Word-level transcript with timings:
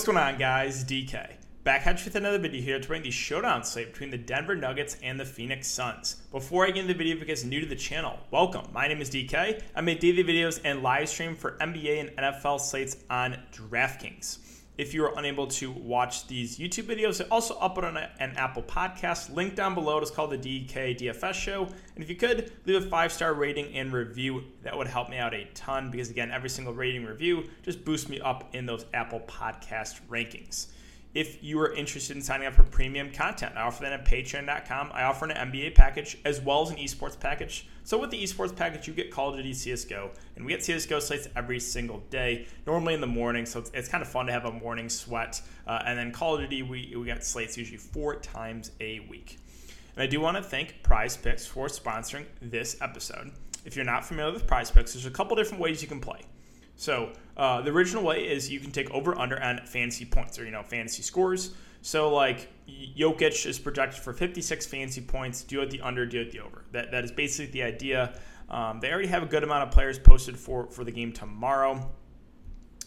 Hey, 0.00 0.06
what 0.06 0.16
is 0.16 0.16
going 0.16 0.34
on, 0.34 0.38
guys? 0.38 0.82
DK. 0.82 1.30
Back 1.62 1.86
at 1.86 1.98
you 1.98 2.06
with 2.06 2.16
another 2.16 2.38
video 2.38 2.62
here 2.62 2.80
to 2.80 2.88
bring 2.88 3.02
the 3.02 3.10
showdown 3.10 3.62
slate 3.64 3.92
between 3.92 4.10
the 4.10 4.16
Denver 4.16 4.56
Nuggets 4.56 4.96
and 5.02 5.20
the 5.20 5.26
Phoenix 5.26 5.68
Suns. 5.68 6.22
Before 6.32 6.64
I 6.64 6.68
get 6.68 6.78
into 6.78 6.94
the 6.94 6.98
video, 6.98 7.16
if 7.16 7.20
you 7.20 7.26
guys 7.26 7.44
new 7.44 7.60
to 7.60 7.66
the 7.66 7.76
channel, 7.76 8.18
welcome. 8.30 8.64
My 8.72 8.88
name 8.88 9.02
is 9.02 9.10
DK. 9.10 9.60
I 9.76 9.80
make 9.82 10.00
daily 10.00 10.24
videos 10.24 10.58
and 10.64 10.82
live 10.82 11.10
stream 11.10 11.36
for 11.36 11.58
NBA 11.58 12.00
and 12.00 12.10
NFL 12.16 12.60
slates 12.60 12.96
on 13.10 13.36
DraftKings. 13.52 14.59
If 14.78 14.94
you 14.94 15.04
are 15.04 15.12
unable 15.18 15.46
to 15.48 15.70
watch 15.70 16.26
these 16.26 16.58
YouTube 16.58 16.84
videos, 16.84 17.18
they 17.18 17.24
also 17.26 17.58
upload 17.58 17.84
on 17.84 17.96
an 17.96 18.32
Apple 18.36 18.62
podcast. 18.62 19.34
Link 19.34 19.54
down 19.54 19.74
below. 19.74 19.98
It's 19.98 20.10
called 20.10 20.30
the 20.30 20.38
DK 20.38 20.98
DFS 20.98 21.34
Show. 21.34 21.64
And 21.94 22.02
if 22.02 22.08
you 22.08 22.16
could 22.16 22.52
leave 22.64 22.82
a 22.84 22.88
five 22.88 23.12
star 23.12 23.34
rating 23.34 23.74
and 23.74 23.92
review, 23.92 24.44
that 24.62 24.76
would 24.76 24.86
help 24.86 25.10
me 25.10 25.18
out 25.18 25.34
a 25.34 25.44
ton 25.54 25.90
because 25.90 26.10
again, 26.10 26.30
every 26.30 26.48
single 26.48 26.72
rating 26.72 27.04
review 27.04 27.44
just 27.62 27.84
boosts 27.84 28.08
me 28.08 28.20
up 28.20 28.54
in 28.54 28.64
those 28.64 28.86
Apple 28.94 29.20
Podcast 29.20 30.00
rankings 30.08 30.68
if 31.14 31.42
you 31.42 31.58
are 31.60 31.72
interested 31.72 32.16
in 32.16 32.22
signing 32.22 32.46
up 32.46 32.54
for 32.54 32.62
premium 32.62 33.10
content. 33.10 33.56
I 33.56 33.62
offer 33.62 33.82
that 33.82 33.92
at 33.92 34.04
patreon.com. 34.04 34.90
I 34.92 35.02
offer 35.02 35.26
an 35.26 35.50
NBA 35.50 35.74
package 35.74 36.18
as 36.24 36.40
well 36.40 36.62
as 36.62 36.70
an 36.70 36.76
esports 36.76 37.18
package. 37.18 37.66
So 37.82 37.98
with 37.98 38.10
the 38.10 38.22
esports 38.22 38.54
package, 38.54 38.86
you 38.86 38.94
get 38.94 39.10
Call 39.10 39.30
of 39.30 39.36
Duty 39.36 39.52
CSGO, 39.52 40.10
and 40.36 40.44
we 40.44 40.52
get 40.52 40.60
CSGO 40.60 41.02
slates 41.02 41.28
every 41.34 41.58
single 41.58 41.98
day, 42.10 42.46
normally 42.66 42.94
in 42.94 43.00
the 43.00 43.06
morning. 43.08 43.44
So 43.44 43.58
it's, 43.58 43.70
it's 43.74 43.88
kind 43.88 44.02
of 44.02 44.08
fun 44.08 44.26
to 44.26 44.32
have 44.32 44.44
a 44.44 44.52
morning 44.52 44.88
sweat. 44.88 45.42
Uh, 45.66 45.82
and 45.84 45.98
then 45.98 46.12
Call 46.12 46.34
of 46.34 46.42
Duty, 46.42 46.62
we, 46.62 46.94
we 46.96 47.04
get 47.06 47.24
slates 47.24 47.56
usually 47.56 47.78
four 47.78 48.16
times 48.16 48.70
a 48.80 49.00
week. 49.00 49.38
And 49.96 50.02
I 50.04 50.06
do 50.06 50.20
want 50.20 50.36
to 50.36 50.42
thank 50.42 50.82
Prize 50.84 51.16
Picks 51.16 51.44
for 51.44 51.66
sponsoring 51.66 52.26
this 52.40 52.76
episode. 52.80 53.32
If 53.64 53.74
you're 53.74 53.84
not 53.84 54.04
familiar 54.04 54.32
with 54.32 54.46
Prize 54.46 54.70
Picks, 54.70 54.92
there's 54.92 55.06
a 55.06 55.10
couple 55.10 55.36
different 55.36 55.60
ways 55.60 55.82
you 55.82 55.88
can 55.88 56.00
play. 56.00 56.20
So 56.80 57.12
uh, 57.36 57.60
the 57.60 57.70
original 57.70 58.02
way 58.02 58.26
is 58.26 58.50
you 58.50 58.58
can 58.58 58.70
take 58.70 58.90
over 58.90 59.16
under 59.18 59.40
on 59.42 59.60
fantasy 59.66 60.06
points 60.06 60.38
or 60.38 60.46
you 60.46 60.50
know 60.50 60.62
fantasy 60.62 61.02
scores. 61.02 61.52
So 61.82 62.08
like 62.08 62.48
Jokic 62.66 63.44
is 63.44 63.58
projected 63.58 64.02
for 64.02 64.14
56 64.14 64.64
fantasy 64.64 65.02
points. 65.02 65.42
Do 65.42 65.60
it 65.60 65.68
the 65.68 65.82
under, 65.82 66.06
do 66.06 66.22
it 66.22 66.32
the 66.32 66.40
over. 66.40 66.64
That 66.72 66.90
that 66.92 67.04
is 67.04 67.12
basically 67.12 67.52
the 67.52 67.64
idea. 67.64 68.18
Um, 68.48 68.80
they 68.80 68.90
already 68.90 69.08
have 69.08 69.22
a 69.22 69.26
good 69.26 69.44
amount 69.44 69.64
of 69.64 69.72
players 69.72 69.98
posted 69.98 70.38
for 70.38 70.70
for 70.70 70.82
the 70.84 70.90
game 70.90 71.12
tomorrow. 71.12 71.72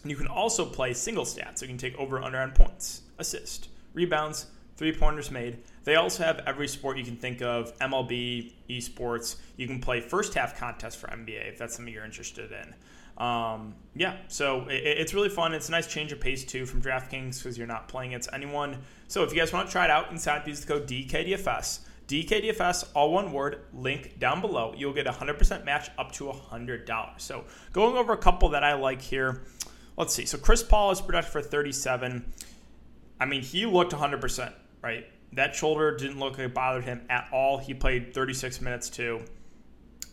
And 0.02 0.10
you 0.10 0.16
can 0.16 0.26
also 0.26 0.66
play 0.66 0.92
single 0.92 1.24
stats. 1.24 1.58
So 1.58 1.66
you 1.66 1.68
can 1.68 1.78
take 1.78 1.96
over 1.96 2.20
under 2.20 2.38
on 2.38 2.50
points, 2.50 3.02
assist, 3.18 3.68
rebounds, 3.92 4.46
three 4.76 4.92
pointers 4.92 5.30
made. 5.30 5.62
They 5.84 5.96
also 5.96 6.24
have 6.24 6.40
every 6.46 6.66
sport 6.66 6.96
you 6.96 7.04
can 7.04 7.16
think 7.16 7.42
of 7.42 7.76
MLB, 7.78 8.52
esports. 8.68 9.36
You 9.56 9.66
can 9.66 9.80
play 9.80 10.00
first 10.00 10.34
half 10.34 10.58
contests 10.58 10.96
for 10.96 11.08
NBA 11.08 11.48
if 11.48 11.58
that's 11.58 11.76
something 11.76 11.92
you're 11.92 12.04
interested 12.04 12.50
in. 12.52 12.74
Um, 13.16 13.74
yeah, 13.94 14.16
so 14.28 14.66
it, 14.68 14.82
it's 14.82 15.14
really 15.14 15.28
fun. 15.28 15.54
It's 15.54 15.68
a 15.68 15.72
nice 15.72 15.86
change 15.86 16.10
of 16.12 16.20
pace 16.20 16.44
too 16.44 16.66
from 16.66 16.82
DraftKings 16.82 17.38
because 17.38 17.56
you're 17.56 17.66
not 17.66 17.86
playing 17.86 18.10
against 18.10 18.30
anyone. 18.32 18.78
So 19.08 19.22
if 19.22 19.32
you 19.32 19.38
guys 19.38 19.52
want 19.52 19.68
to 19.68 19.72
try 19.72 19.84
it 19.84 19.90
out, 19.90 20.10
inside 20.10 20.46
use 20.46 20.60
the 20.60 20.66
code 20.66 20.88
DKDFS. 20.88 21.80
DKDFS, 22.08 22.90
all 22.94 23.12
one 23.12 23.32
word, 23.32 23.60
link 23.72 24.18
down 24.18 24.40
below. 24.40 24.74
You'll 24.76 24.92
get 24.92 25.06
a 25.06 25.12
100% 25.12 25.64
match 25.64 25.90
up 25.96 26.12
to 26.12 26.24
$100. 26.24 27.20
So 27.20 27.44
going 27.72 27.96
over 27.96 28.12
a 28.12 28.18
couple 28.18 28.50
that 28.50 28.62
I 28.62 28.74
like 28.74 29.00
here. 29.00 29.42
Let's 29.96 30.12
see. 30.12 30.26
So 30.26 30.36
Chris 30.36 30.62
Paul 30.62 30.90
is 30.90 31.00
projected 31.00 31.32
for 31.32 31.40
37. 31.40 32.32
I 33.20 33.24
mean, 33.26 33.42
he 33.42 33.64
looked 33.64 33.92
100%, 33.92 34.52
right? 34.82 35.06
That 35.34 35.54
shoulder 35.54 35.96
didn't 35.96 36.18
look 36.18 36.38
like 36.38 36.46
it 36.46 36.54
bothered 36.54 36.84
him 36.84 37.02
at 37.10 37.28
all. 37.32 37.58
He 37.58 37.74
played 37.74 38.14
36 38.14 38.60
minutes 38.60 38.88
too. 38.88 39.22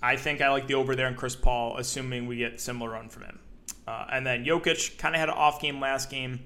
I 0.02 0.16
think 0.16 0.42
I 0.42 0.50
like 0.50 0.68
the 0.68 0.74
over 0.74 0.96
there 0.96 1.08
on 1.08 1.16
Chris 1.16 1.36
Paul, 1.36 1.78
assuming 1.78 2.26
we 2.26 2.38
get 2.38 2.60
similar 2.60 2.92
run 2.92 3.10
from 3.10 3.24
him. 3.24 3.40
Uh, 3.88 4.08
and 4.12 4.26
then 4.26 4.46
Jokic 4.46 4.98
kind 4.98 5.16
of 5.16 5.20
had 5.20 5.30
an 5.30 5.36
off 5.36 5.62
game 5.62 5.80
last 5.80 6.10
game. 6.10 6.40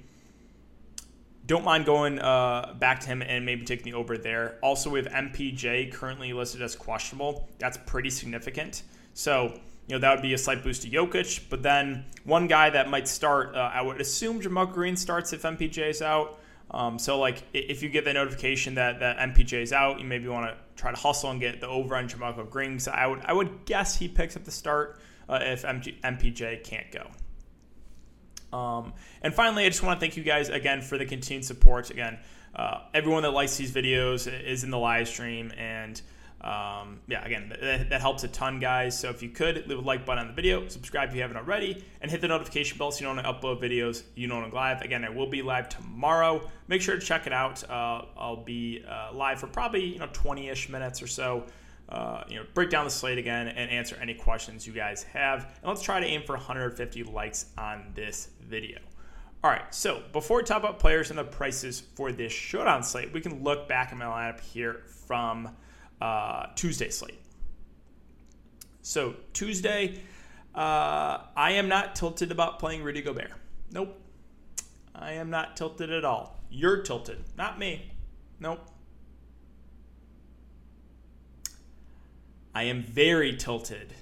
Don't 1.45 1.63
mind 1.63 1.85
going 1.85 2.19
uh, 2.19 2.73
back 2.79 3.01
to 3.01 3.07
him 3.07 3.21
and 3.21 3.45
maybe 3.45 3.65
taking 3.65 3.91
the 3.91 3.97
over 3.97 4.17
there. 4.17 4.57
Also, 4.61 4.89
we 4.89 4.99
have 5.01 5.11
MPJ 5.11 5.93
currently 5.93 6.33
listed 6.33 6.61
as 6.61 6.75
questionable. 6.75 7.47
That's 7.59 7.77
pretty 7.85 8.09
significant. 8.09 8.83
So, 9.13 9.53
you 9.87 9.95
know, 9.95 9.99
that 9.99 10.15
would 10.15 10.23
be 10.23 10.33
a 10.33 10.37
slight 10.37 10.63
boost 10.63 10.81
to 10.81 10.89
Jokic. 10.89 11.43
But 11.49 11.61
then 11.61 12.05
one 12.23 12.47
guy 12.47 12.71
that 12.71 12.89
might 12.89 13.07
start, 13.07 13.55
uh, 13.55 13.71
I 13.73 13.81
would 13.81 14.01
assume 14.01 14.41
JaMychal 14.41 14.73
Green 14.73 14.95
starts 14.97 15.33
if 15.33 15.43
MPJ 15.43 15.91
is 15.91 16.01
out. 16.01 16.39
Um, 16.71 16.97
so, 16.99 17.19
like, 17.19 17.43
if 17.53 17.83
you 17.83 17.89
get 17.89 18.05
the 18.05 18.13
notification 18.13 18.75
that, 18.75 18.99
that 18.99 19.17
MPJ 19.17 19.61
is 19.61 19.71
out, 19.71 19.99
you 19.99 20.05
maybe 20.05 20.27
want 20.27 20.47
to 20.47 20.57
try 20.75 20.91
to 20.91 20.97
hustle 20.97 21.31
and 21.31 21.39
get 21.39 21.61
the 21.61 21.67
over 21.67 21.95
on 21.95 22.09
JaMychal 22.09 22.49
Green. 22.49 22.79
So 22.79 22.91
I 22.91 23.07
would 23.07 23.21
I 23.25 23.33
would 23.33 23.65
guess 23.65 23.95
he 23.95 24.07
picks 24.07 24.35
up 24.35 24.43
the 24.43 24.51
start 24.51 24.99
uh, 25.29 25.39
if 25.41 25.63
MG, 25.63 25.99
MPJ 26.01 26.63
can't 26.63 26.91
go. 26.91 28.57
Um, 28.57 28.93
and 29.21 29.33
finally, 29.33 29.65
I 29.65 29.69
just 29.69 29.83
want 29.83 29.99
to 29.99 30.01
thank 30.05 30.17
you 30.17 30.23
guys 30.23 30.49
again 30.49 30.81
for 30.81 30.97
the 30.97 31.05
continued 31.05 31.45
support. 31.45 31.89
Again, 31.89 32.19
uh, 32.55 32.81
everyone 32.93 33.23
that 33.23 33.31
likes 33.31 33.57
these 33.57 33.71
videos 33.71 34.31
is 34.43 34.63
in 34.63 34.71
the 34.71 34.79
live 34.79 35.07
stream, 35.07 35.51
and 35.57 36.01
um, 36.45 36.99
yeah, 37.07 37.25
again, 37.25 37.51
that, 37.59 37.89
that, 37.89 38.01
helps 38.01 38.23
a 38.23 38.27
ton, 38.27 38.59
guys. 38.59 38.97
So 38.97 39.09
if 39.09 39.23
you 39.23 39.29
could 39.29 39.67
leave 39.67 39.79
a 39.79 39.81
like 39.81 40.05
button 40.05 40.21
on 40.21 40.27
the 40.27 40.33
video, 40.33 40.67
subscribe 40.67 41.09
if 41.09 41.15
you 41.15 41.21
haven't 41.21 41.37
already, 41.37 41.83
and 42.01 42.11
hit 42.11 42.21
the 42.21 42.27
notification 42.27 42.77
bell 42.77 42.91
so 42.91 42.99
you 42.99 43.05
know 43.05 43.15
when 43.15 43.25
I 43.25 43.31
upload 43.31 43.59
videos, 43.59 44.03
you 44.15 44.27
know 44.27 44.35
when 44.35 44.45
I'm 44.45 44.51
live. 44.51 44.81
Again, 44.81 45.03
I 45.03 45.09
will 45.09 45.25
be 45.25 45.41
live 45.41 45.69
tomorrow. 45.69 46.47
Make 46.67 46.83
sure 46.83 46.99
to 46.99 47.03
check 47.03 47.25
it 47.25 47.33
out. 47.33 47.67
Uh, 47.67 48.03
I'll 48.15 48.43
be 48.43 48.85
uh, 48.87 49.09
live 49.15 49.39
for 49.39 49.47
probably 49.47 49.85
you 49.85 49.97
know 49.97 50.07
20ish 50.07 50.69
minutes 50.69 51.01
or 51.01 51.07
so. 51.07 51.45
Uh, 51.89 52.23
you 52.29 52.35
know, 52.35 52.45
break 52.53 52.69
down 52.69 52.85
the 52.85 52.91
slate 52.91 53.17
again 53.17 53.47
and 53.47 53.71
answer 53.71 53.97
any 53.99 54.13
questions 54.13 54.67
you 54.67 54.73
guys 54.73 55.01
have. 55.01 55.45
And 55.61 55.69
let's 55.69 55.81
try 55.81 55.99
to 55.99 56.05
aim 56.05 56.21
for 56.27 56.33
150 56.33 57.03
likes 57.05 57.47
on 57.57 57.91
this 57.95 58.29
video. 58.47 58.79
All 59.43 59.49
right, 59.49 59.73
so 59.73 60.03
before 60.11 60.37
we 60.37 60.43
talk 60.43 60.57
about 60.57 60.79
players 60.79 61.09
and 61.09 61.17
the 61.17 61.23
prices 61.23 61.79
for 61.95 62.11
this 62.11 62.31
showdown 62.31 62.83
slate, 62.83 63.13
we 63.13 63.21
can 63.21 63.43
look 63.43 63.67
back 63.67 63.91
at 63.91 63.97
my 63.97 64.05
lineup 64.05 64.39
here 64.39 64.83
from 65.07 65.55
uh, 66.01 66.47
Tuesday 66.55 66.89
slate. 66.89 67.19
So 68.81 69.15
Tuesday, 69.33 69.99
uh, 70.53 71.19
I 71.35 71.51
am 71.53 71.67
not 71.67 71.95
tilted 71.95 72.31
about 72.31 72.59
playing 72.59 72.83
Rudy 72.83 73.01
Gobert. 73.01 73.31
Nope. 73.71 73.99
I 74.93 75.13
am 75.13 75.29
not 75.29 75.57
tilted 75.57 75.91
at 75.91 76.05
all. 76.05 76.39
You're 76.49 76.81
tilted, 76.81 77.23
not 77.37 77.59
me. 77.59 77.91
Nope. 78.39 78.59
I 82.53 82.63
am 82.63 82.83
very 82.83 83.35
tilted 83.35 83.93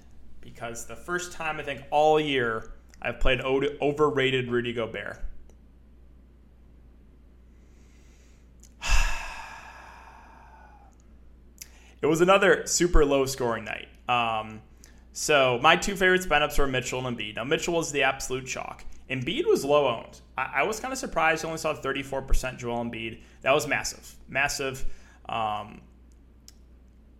because 0.41 0.85
the 0.85 0.95
first 0.95 1.31
time 1.31 1.59
I 1.59 1.63
think 1.63 1.81
all 1.89 2.19
year 2.19 2.73
I've 3.01 3.19
played 3.19 3.41
overrated 3.41 4.51
Rudy 4.51 4.73
Gobert. 4.73 5.19
It 12.03 12.07
was 12.07 12.19
another 12.19 12.67
super 12.67 13.05
low 13.05 13.25
scoring 13.25 13.63
night. 13.63 13.87
Um, 14.09 14.61
so 15.13 15.57
my 15.61 15.77
two 15.77 15.95
favorite 15.95 16.23
spin 16.23 16.43
ups 16.43 16.57
were 16.57 16.67
Mitchell 16.67 17.05
and 17.07 17.17
Embiid. 17.17 17.37
Now 17.37 17.45
Mitchell 17.45 17.75
was 17.75 17.93
the 17.93 18.03
absolute 18.03 18.45
chalk. 18.45 18.83
Embiid 19.09 19.47
was 19.47 19.63
low 19.63 19.87
owned. 19.87 20.19
I, 20.37 20.51
I 20.55 20.63
was 20.63 20.81
kind 20.81 20.91
of 20.91 20.97
surprised. 20.97 21.45
I 21.45 21.47
only 21.47 21.59
saw 21.59 21.73
34% 21.73 22.57
Joel 22.57 22.83
Embiid. 22.83 23.21
That 23.41 23.53
was 23.53 23.67
massive, 23.67 24.15
massive. 24.27 24.85
Um, 25.29 25.81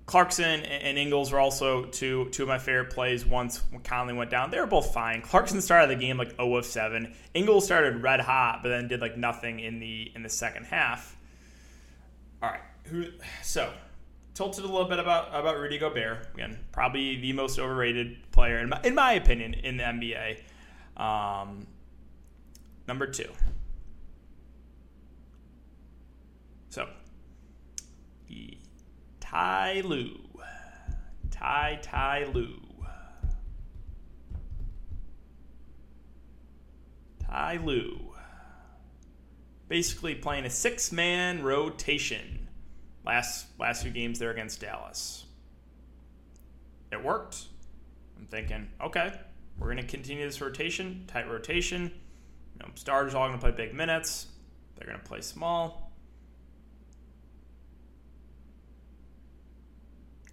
Clarkson 0.06 0.64
and 0.64 0.98
Ingles 0.98 1.32
were 1.32 1.40
also 1.40 1.86
two 1.86 2.28
two 2.32 2.44
of 2.44 2.50
my 2.50 2.58
favorite 2.58 2.90
plays. 2.90 3.26
Once 3.26 3.62
Conley 3.86 4.14
went 4.14 4.30
down, 4.30 4.52
they 4.52 4.60
were 4.60 4.68
both 4.68 4.94
fine. 4.94 5.22
Clarkson 5.22 5.62
started 5.62 5.90
the 5.90 5.96
game 5.96 6.18
like 6.18 6.36
0 6.36 6.58
of 6.58 6.66
7. 6.66 7.14
Ingles 7.34 7.64
started 7.64 8.04
red 8.04 8.20
hot, 8.20 8.60
but 8.64 8.70
then 8.70 8.90
did 8.90 9.00
like 9.00 9.16
nothing 9.16 9.62
in 9.62 9.80
the 9.80 10.12
in 10.14 10.24
the 10.24 10.30
second 10.30 10.66
half. 10.66 11.16
All 12.42 12.50
right, 12.50 12.60
who 12.84 13.06
so 13.42 13.72
tilted 14.34 14.64
a 14.64 14.68
little 14.68 14.88
bit 14.88 15.00
about 15.00 15.30
about 15.34 15.58
Rudy 15.58 15.78
Gobert. 15.78 16.28
Again, 16.34 16.60
probably 16.72 17.18
the 17.18 17.34
most 17.34 17.60
overrated 17.60 18.18
player 18.32 18.60
in 18.60 18.70
my, 18.70 18.80
in 18.84 18.96
my 18.96 19.14
opinion 19.14 19.54
in 19.54 19.78
the 19.78 19.84
NBA. 19.84 20.40
Um, 20.98 21.68
number 22.88 23.08
two. 23.08 23.30
So, 26.70 26.88
Ty 29.20 29.82
Lue. 29.82 30.20
Ty 31.32 31.80
Ty 31.82 32.26
Lue. 32.34 32.62
Ty 37.20 37.58
Lue. 37.58 38.14
Basically 39.68 40.16
playing 40.16 40.46
a 40.46 40.50
six 40.50 40.92
man 40.92 41.44
rotation 41.44 42.43
last 43.06 43.48
last 43.60 43.84
few 43.84 43.92
games 43.92 44.20
there 44.20 44.32
against 44.32 44.62
Dallas. 44.62 45.26
It 46.92 47.04
worked. 47.04 47.46
I'm 48.18 48.28
thinking, 48.28 48.70
okay, 48.82 49.14
we're 49.58 49.68
going 49.68 49.78
to 49.78 49.84
continue 49.84 50.26
this 50.26 50.40
rotation, 50.42 51.06
tight 51.08 51.30
rotation. 51.30 51.92
You 52.54 52.60
know, 52.60 52.72
starters 52.76 53.16
all 53.16 53.28
going 53.28 53.40
to 53.40 53.42
play 53.42 53.52
big 53.52 53.74
minutes. 53.74 54.28
They're 54.76 54.88
going 54.88 55.00
to 55.00 55.06
play 55.06 55.22
small. 55.22 55.92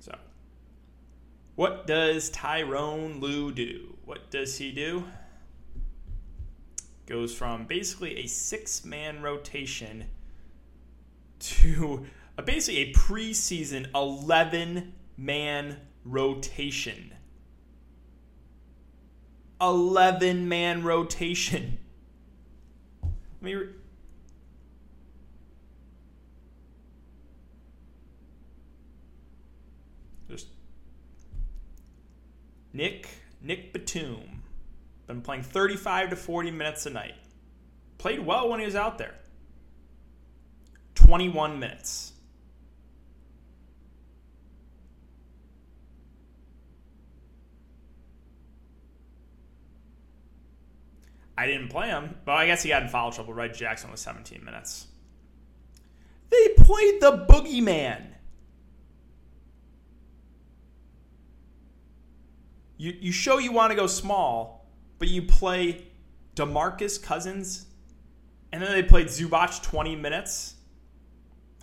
So, 0.00 0.14
what 1.54 1.86
does 1.86 2.30
Tyronn 2.30 3.20
Lue 3.20 3.52
do? 3.52 3.96
What 4.04 4.30
does 4.30 4.58
he 4.58 4.70
do? 4.70 5.04
goes 7.10 7.34
from 7.34 7.64
basically 7.64 8.18
a 8.18 8.26
six 8.28 8.84
man 8.84 9.20
rotation 9.20 10.04
to 11.40 12.06
basically 12.44 12.80
a 12.82 12.92
preseason 12.92 13.92
11 13.94 14.92
man 15.16 15.76
rotation. 16.04 17.12
11 19.60 20.48
man 20.48 20.82
rotation. 20.82 21.78
Let 23.02 23.42
me. 23.42 23.64
Just 30.28 30.46
Nick 32.72 33.08
Nick 33.42 33.72
Batum 33.72 34.42
been 35.06 35.22
playing 35.22 35.42
35 35.42 36.10
to 36.10 36.16
40 36.16 36.50
minutes 36.52 36.86
a 36.86 36.90
night. 36.90 37.14
Played 37.98 38.24
well 38.24 38.48
when 38.48 38.60
he 38.60 38.66
was 38.66 38.76
out 38.76 38.96
there. 38.96 39.14
21 40.94 41.58
minutes. 41.58 42.09
I 51.40 51.46
didn't 51.46 51.68
play 51.68 51.86
him, 51.88 52.16
but 52.26 52.32
I 52.32 52.44
guess 52.44 52.62
he 52.62 52.68
got 52.68 52.82
in 52.82 52.88
foul 52.90 53.10
trouble. 53.10 53.32
Reggie 53.32 53.60
Jackson 53.60 53.90
was 53.90 54.00
17 54.00 54.44
minutes. 54.44 54.88
They 56.28 56.48
played 56.58 57.00
the 57.00 57.24
boogeyman. 57.26 58.08
You, 62.76 62.94
you 63.00 63.10
show 63.10 63.38
you 63.38 63.52
want 63.52 63.70
to 63.70 63.74
go 63.74 63.86
small, 63.86 64.68
but 64.98 65.08
you 65.08 65.22
play 65.22 65.86
DeMarcus 66.36 67.02
Cousins, 67.02 67.64
and 68.52 68.62
then 68.62 68.72
they 68.72 68.82
played 68.82 69.06
Zubac 69.06 69.62
20 69.62 69.96
minutes. 69.96 70.56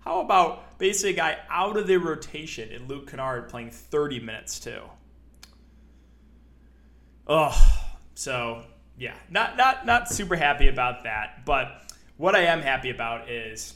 How 0.00 0.22
about 0.22 0.78
basically 0.78 1.10
a 1.10 1.16
guy 1.16 1.36
out 1.50 1.76
of 1.76 1.86
the 1.86 1.98
rotation 1.98 2.72
and 2.72 2.88
Luke 2.88 3.10
Kennard 3.10 3.50
playing 3.50 3.72
30 3.72 4.20
minutes 4.20 4.58
too? 4.58 4.80
Oh, 7.26 7.56
so 8.14 8.62
yeah, 8.98 9.14
not 9.30 9.56
not 9.56 9.86
not 9.86 10.08
super 10.08 10.36
happy 10.36 10.68
about 10.68 11.04
that. 11.04 11.44
But 11.44 11.82
what 12.16 12.34
I 12.34 12.40
am 12.44 12.60
happy 12.60 12.90
about 12.90 13.30
is 13.30 13.74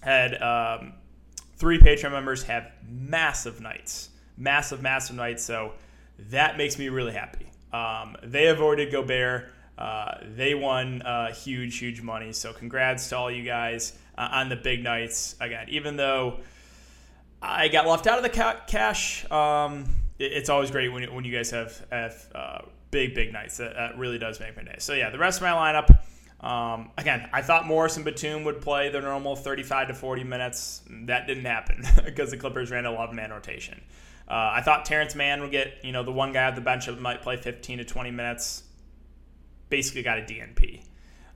had 0.00 0.40
um, 0.42 0.94
three 1.56 1.78
Patreon 1.78 2.12
members 2.12 2.42
have 2.44 2.70
massive 2.88 3.60
nights, 3.60 4.10
massive 4.36 4.82
massive 4.82 5.16
nights. 5.16 5.44
So 5.44 5.72
that 6.30 6.56
makes 6.56 6.78
me 6.78 6.88
really 6.88 7.12
happy. 7.12 7.46
Um, 7.72 8.16
they 8.22 8.48
avoided 8.48 8.92
Gobert. 8.92 9.50
Uh, 9.76 10.18
they 10.36 10.54
won 10.54 11.02
uh, 11.02 11.34
huge, 11.34 11.78
huge 11.78 12.00
money. 12.00 12.32
So 12.32 12.52
congrats 12.52 13.08
to 13.08 13.16
all 13.16 13.30
you 13.30 13.42
guys 13.42 13.98
uh, 14.16 14.28
on 14.30 14.48
the 14.48 14.56
big 14.56 14.84
nights. 14.84 15.34
Again, 15.40 15.66
even 15.68 15.96
though 15.96 16.38
I 17.42 17.68
got 17.68 17.86
left 17.86 18.06
out 18.06 18.16
of 18.16 18.22
the 18.22 18.30
ca- 18.30 18.60
cash. 18.66 19.30
Um, 19.30 19.86
it's 20.18 20.48
always 20.48 20.70
great 20.70 20.92
when, 20.92 21.12
when 21.14 21.24
you 21.24 21.32
guys 21.32 21.50
have, 21.50 21.84
have 21.90 22.26
uh, 22.34 22.58
big, 22.90 23.14
big 23.14 23.32
nights. 23.32 23.56
That, 23.56 23.74
that, 23.74 23.98
really 23.98 24.18
does 24.18 24.38
make 24.40 24.56
my 24.56 24.62
day. 24.62 24.76
So, 24.78 24.94
yeah, 24.94 25.10
the 25.10 25.18
rest 25.18 25.38
of 25.38 25.42
my 25.42 25.50
lineup. 25.50 25.98
Um, 26.40 26.90
again, 26.98 27.28
I 27.32 27.40
thought 27.40 27.66
Morris 27.66 27.96
and 27.96 28.04
Batum 28.04 28.44
would 28.44 28.60
play 28.60 28.90
their 28.90 29.00
normal 29.00 29.34
35 29.34 29.88
to 29.88 29.94
40 29.94 30.24
minutes. 30.24 30.82
That 31.06 31.26
didn't 31.26 31.46
happen 31.46 31.84
because 32.04 32.30
the 32.30 32.36
Clippers 32.36 32.70
ran 32.70 32.86
a 32.86 32.92
11 32.92 33.16
man 33.16 33.30
rotation. 33.30 33.80
Uh, 34.28 34.52
I 34.54 34.62
thought 34.62 34.84
Terrence 34.84 35.14
Mann 35.14 35.40
would 35.42 35.50
get, 35.50 35.78
you 35.82 35.92
know, 35.92 36.02
the 36.02 36.12
one 36.12 36.32
guy 36.32 36.44
at 36.44 36.54
the 36.54 36.60
bench 36.60 36.86
that 36.86 37.00
might 37.00 37.22
play 37.22 37.36
15 37.36 37.78
to 37.78 37.84
20 37.84 38.10
minutes. 38.10 38.62
Basically 39.68 40.02
got 40.02 40.18
a 40.18 40.22
DNP. 40.22 40.82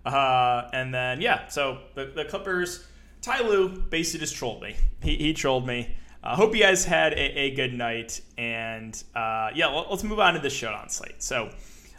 Uh, 0.05 0.69
and 0.73 0.93
then, 0.95 1.21
yeah, 1.21 1.49
so 1.49 1.81
the, 1.95 2.07
the 2.07 2.25
Clippers, 2.25 2.87
Ty 3.21 3.43
Lue 3.43 3.69
basically 3.69 4.21
just 4.21 4.37
trolled 4.37 4.63
me. 4.63 4.77
He, 5.03 5.17
he 5.17 5.35
trolled 5.35 5.67
me. 5.67 5.97
I 6.29 6.33
uh, 6.33 6.37
hope 6.37 6.55
you 6.55 6.61
guys 6.61 6.85
had 6.85 7.15
a, 7.15 7.39
a 7.39 7.55
good 7.55 7.73
night. 7.73 8.21
And 8.37 9.03
uh, 9.15 9.49
yeah, 9.55 9.69
let's 9.69 10.05
move 10.05 10.21
on 10.21 10.35
to 10.35 10.41
the 10.41 10.51
showdown 10.51 10.91
slate. 10.91 11.23
So, 11.23 11.51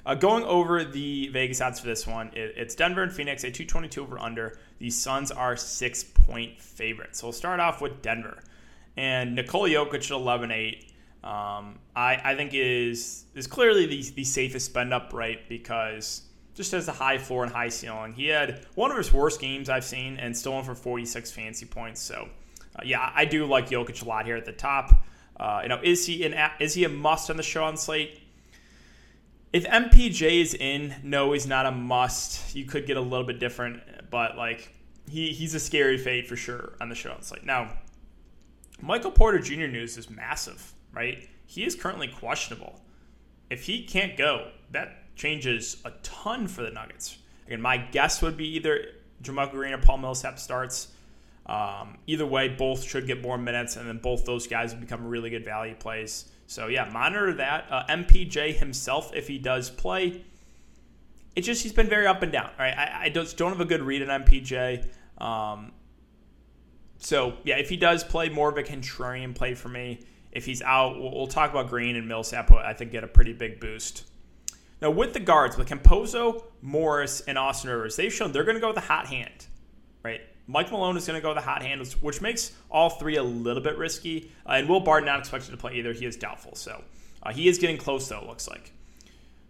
uh, 0.06 0.14
going 0.14 0.44
over 0.44 0.84
the 0.84 1.30
Vegas 1.30 1.62
odds 1.62 1.80
for 1.80 1.88
this 1.88 2.06
one, 2.06 2.28
it, 2.34 2.54
it's 2.56 2.76
Denver 2.76 3.02
and 3.02 3.12
Phoenix, 3.12 3.44
a 3.44 3.50
222 3.50 4.04
over 4.04 4.20
under. 4.20 4.60
The 4.78 4.92
Suns 4.92 5.32
are 5.32 5.58
six 5.58 6.04
point 6.04 6.62
favorites. 6.62 7.22
So, 7.22 7.26
we'll 7.26 7.34
start 7.34 7.60
off 7.60 7.82
with 7.82 8.04
Denver. 8.04 8.44
And 8.98 9.34
Nikola 9.34 9.68
Jokic 9.68 9.96
at 9.96 10.12
11 10.12 10.52
8. 10.52 10.94
Um, 11.24 11.80
I, 11.96 12.22
I 12.24 12.36
think 12.36 12.52
is 12.54 13.26
is 13.34 13.48
clearly 13.48 13.88
the, 13.88 14.12
the 14.12 14.24
safest 14.24 14.68
spend 14.68 14.94
up, 14.94 15.12
right? 15.12 15.40
Because 15.50 16.22
just 16.54 16.72
has 16.74 16.88
a 16.88 16.92
high 16.92 17.18
floor 17.18 17.46
and 17.46 17.52
high 17.52 17.70
ceiling. 17.70 18.14
He 18.14 18.28
had 18.28 18.64
one 18.76 18.92
of 18.92 18.98
his 18.98 19.12
worst 19.12 19.42
games 19.42 19.70
I've 19.70 19.86
seen 19.86 20.18
and 20.18 20.38
still 20.38 20.54
went 20.54 20.68
for 20.68 20.76
46 20.76 21.32
fancy 21.32 21.66
points. 21.66 22.00
So, 22.00 22.30
uh, 22.80 22.82
yeah, 22.86 23.12
I 23.14 23.26
do 23.26 23.46
like 23.46 23.70
Jokic 23.70 24.04
a 24.04 24.06
lot 24.08 24.26
here 24.26 24.36
at 24.36 24.46
the 24.46 24.52
top. 24.52 25.04
Uh, 25.40 25.60
you 25.64 25.70
know, 25.70 25.80
is 25.82 26.06
he 26.06 26.26
an 26.26 26.36
is 26.60 26.74
he 26.74 26.84
a 26.84 26.90
must 26.90 27.30
on 27.30 27.38
the 27.38 27.44
showdown 27.44 27.78
slate? 27.78 28.22
If 29.52 29.66
MPJ 29.66 30.42
is 30.42 30.54
in, 30.54 30.96
no, 31.04 31.32
he's 31.32 31.48
not 31.48 31.66
a 31.66 31.72
must. 31.72 32.56
You 32.56 32.66
could 32.66 32.86
get 32.86 32.98
a 32.98 33.02
little 33.02 33.26
bit 33.26 33.40
different, 33.40 33.82
but 34.10 34.38
like 34.38 34.74
he 35.10 35.32
he's 35.32 35.56
a 35.56 35.60
scary 35.60 35.98
fade 35.98 36.28
for 36.28 36.36
sure 36.36 36.74
on 36.82 36.90
the 36.90 36.96
showdown 36.96 37.24
slate. 37.24 37.46
Now, 37.46 37.74
Michael 38.82 39.12
Porter 39.12 39.40
Jr. 39.40 39.68
news 39.68 39.98
is 39.98 40.10
massive, 40.10 40.74
right? 40.94 41.28
He 41.46 41.66
is 41.66 41.76
currently 41.76 42.08
questionable. 42.08 42.80
If 43.50 43.64
he 43.64 43.84
can't 43.84 44.16
go, 44.16 44.52
that 44.72 45.16
changes 45.16 45.82
a 45.84 45.92
ton 46.04 46.48
for 46.48 46.62
the 46.62 46.70
Nuggets. 46.70 47.18
Again, 47.48 47.62
my 47.62 47.78
guess 47.78 48.22
would 48.22 48.38
be 48.38 48.48
either 48.56 48.86
JaMychal 49.24 49.52
Green 49.52 49.74
or 49.74 49.80
Paul 49.80 49.98
Millsap 49.98 50.38
starts. 50.38 50.90
Um, 51.50 51.98
either 52.06 52.28
way, 52.28 52.48
both 52.48 52.84
should 52.84 53.08
get 53.08 53.24
more 53.24 53.36
minutes, 53.36 53.76
and 53.76 53.88
then 53.88 53.98
both 53.98 54.24
those 54.24 54.46
guys 54.46 54.72
will 54.72 54.82
become 54.82 55.04
really 55.04 55.32
good 55.32 55.44
value 55.44 55.74
plays. 55.74 56.26
So 56.46 56.68
yeah, 56.68 56.88
monitor 56.94 57.34
that. 57.34 57.66
Uh, 57.72 57.84
MPJ 57.90 58.54
himself, 58.56 59.12
if 59.16 59.28
he 59.28 59.40
does 59.40 59.72
play, 59.72 60.24
it's 61.36 61.48
just 61.48 61.64
he's 61.64 61.74
been 61.74 61.90
very 61.90 62.06
up 62.06 62.22
and 62.22 62.32
down. 62.32 62.52
Right, 62.60 62.78
I, 62.78 63.06
I 63.06 63.10
just 63.10 63.36
don't 63.36 63.50
have 63.50 63.62
a 63.62 63.66
good 63.66 63.82
read 63.82 64.08
on 64.08 64.24
MPJ. 64.24 64.88
Um, 65.18 65.72
so 67.00 67.34
yeah, 67.44 67.58
if 67.58 67.68
he 67.68 67.78
does 67.78 68.04
play, 68.04 68.30
more 68.30 68.50
of 68.50 68.58
a 68.58 68.64
contrarian 68.64 69.34
play 69.34 69.56
for 69.56 69.70
me. 69.70 70.06
If 70.32 70.46
he's 70.46 70.62
out, 70.62 71.00
we'll, 71.00 71.16
we'll 71.16 71.28
talk 71.28 71.50
about 71.50 71.70
Green 71.70 71.96
and 71.96 72.08
Millsap. 72.08 72.52
I 72.52 72.74
think 72.74 72.92
get 72.92 73.04
a 73.04 73.08
pretty 73.08 73.34
big 73.34 73.60
boost. 73.60 74.08
Now 74.84 74.92
with 74.92 75.14
the 75.14 75.20
guards, 75.20 75.58
with 75.58 75.68
Campazzo, 75.68 76.44
Morris, 76.62 77.22
and 77.22 77.40
Austin 77.40 77.72
Rivers, 77.72 77.96
they've 77.96 78.14
shown 78.14 78.34
they're 78.34 78.44
going 78.44 78.56
to 78.56 78.62
go 78.62 78.68
with 78.68 78.78
a 78.78 78.82
hot 78.82 79.08
hand, 79.08 79.48
right? 80.04 80.22
Mike 80.50 80.72
Malone 80.72 80.98
is 80.98 81.06
going 81.06 81.16
to 81.16 81.22
go 81.22 81.32
the 81.36 81.42
hot 81.42 81.62
hand, 81.62 81.88
which 82.02 82.22
makes 82.22 82.54
all 82.72 82.90
three 82.90 83.18
a 83.18 83.24
little 83.24 83.62
bit 83.62 83.78
risky. 83.78 84.32
Uh, 84.48 84.54
and 84.54 84.68
Will 84.68 84.80
Barton 84.80 85.06
not 85.06 85.20
expected 85.20 85.52
to 85.52 85.58
play 85.58 85.76
either. 85.76 85.94
He 85.94 86.08
is 86.08 86.16
doubtful. 86.16 86.56
So 86.56 86.84
uh, 87.22 87.32
he 87.32 87.48
is 87.48 87.60
getting 87.60 87.78
close, 87.78 88.08
though, 88.08 88.18
it 88.18 88.26
looks 88.26 88.48
like. 88.48 88.72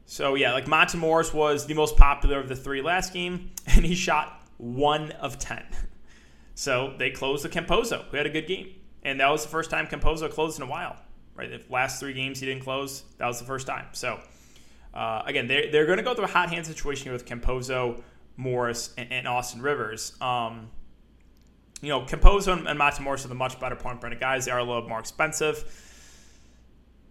So 0.05 0.35
yeah, 0.35 0.51
like 0.51 0.67
Monte 0.67 0.97
Morris 0.97 1.33
was 1.33 1.65
the 1.65 1.73
most 1.73 1.95
popular 1.95 2.37
of 2.37 2.49
the 2.49 2.55
three 2.55 2.81
last 2.81 3.13
game, 3.13 3.51
and 3.67 3.85
he 3.85 3.95
shot 3.95 4.45
one 4.57 5.11
of 5.13 5.39
10. 5.39 5.63
So 6.55 6.93
they 6.97 7.09
closed 7.09 7.45
the 7.45 7.47
Campazzo, 7.47 8.03
who 8.07 8.17
had 8.17 8.25
a 8.25 8.29
good 8.29 8.45
game. 8.45 8.73
And 9.03 9.21
that 9.21 9.29
was 9.29 9.43
the 9.43 9.49
first 9.49 9.69
time 9.69 9.87
Campazzo 9.87 10.29
closed 10.29 10.59
in 10.59 10.63
a 10.63 10.69
while, 10.69 10.97
right? 11.33 11.49
The 11.49 11.61
last 11.73 12.01
three 12.01 12.11
games 12.11 12.41
he 12.41 12.47
didn't 12.47 12.63
close, 12.63 13.03
that 13.17 13.27
was 13.27 13.39
the 13.39 13.45
first 13.45 13.65
time. 13.65 13.85
So 13.93 14.19
uh, 14.93 15.21
again, 15.25 15.47
they're, 15.47 15.71
they're 15.71 15.85
going 15.85 15.99
to 15.99 16.03
go 16.03 16.13
through 16.13 16.25
a 16.25 16.27
hot 16.27 16.49
hand 16.49 16.65
situation 16.65 17.05
here 17.05 17.13
with 17.13 17.25
Campazzo, 17.25 18.01
Morris, 18.35 18.93
and, 18.97 19.09
and 19.09 19.25
Austin 19.25 19.61
Rivers. 19.61 20.17
Um, 20.19 20.69
you 21.81 21.89
know, 21.89 22.01
Campazzo 22.01 22.67
and, 22.67 22.77
Monte 22.77 23.03
are 23.03 23.27
the 23.27 23.35
much 23.35 23.59
better 23.59 23.75
point 23.75 24.01
per 24.01 24.13
guys. 24.15 24.45
They 24.45 24.51
are 24.51 24.59
a 24.59 24.63
little 24.63 24.87
more 24.87 24.99
expensive. 24.99 25.63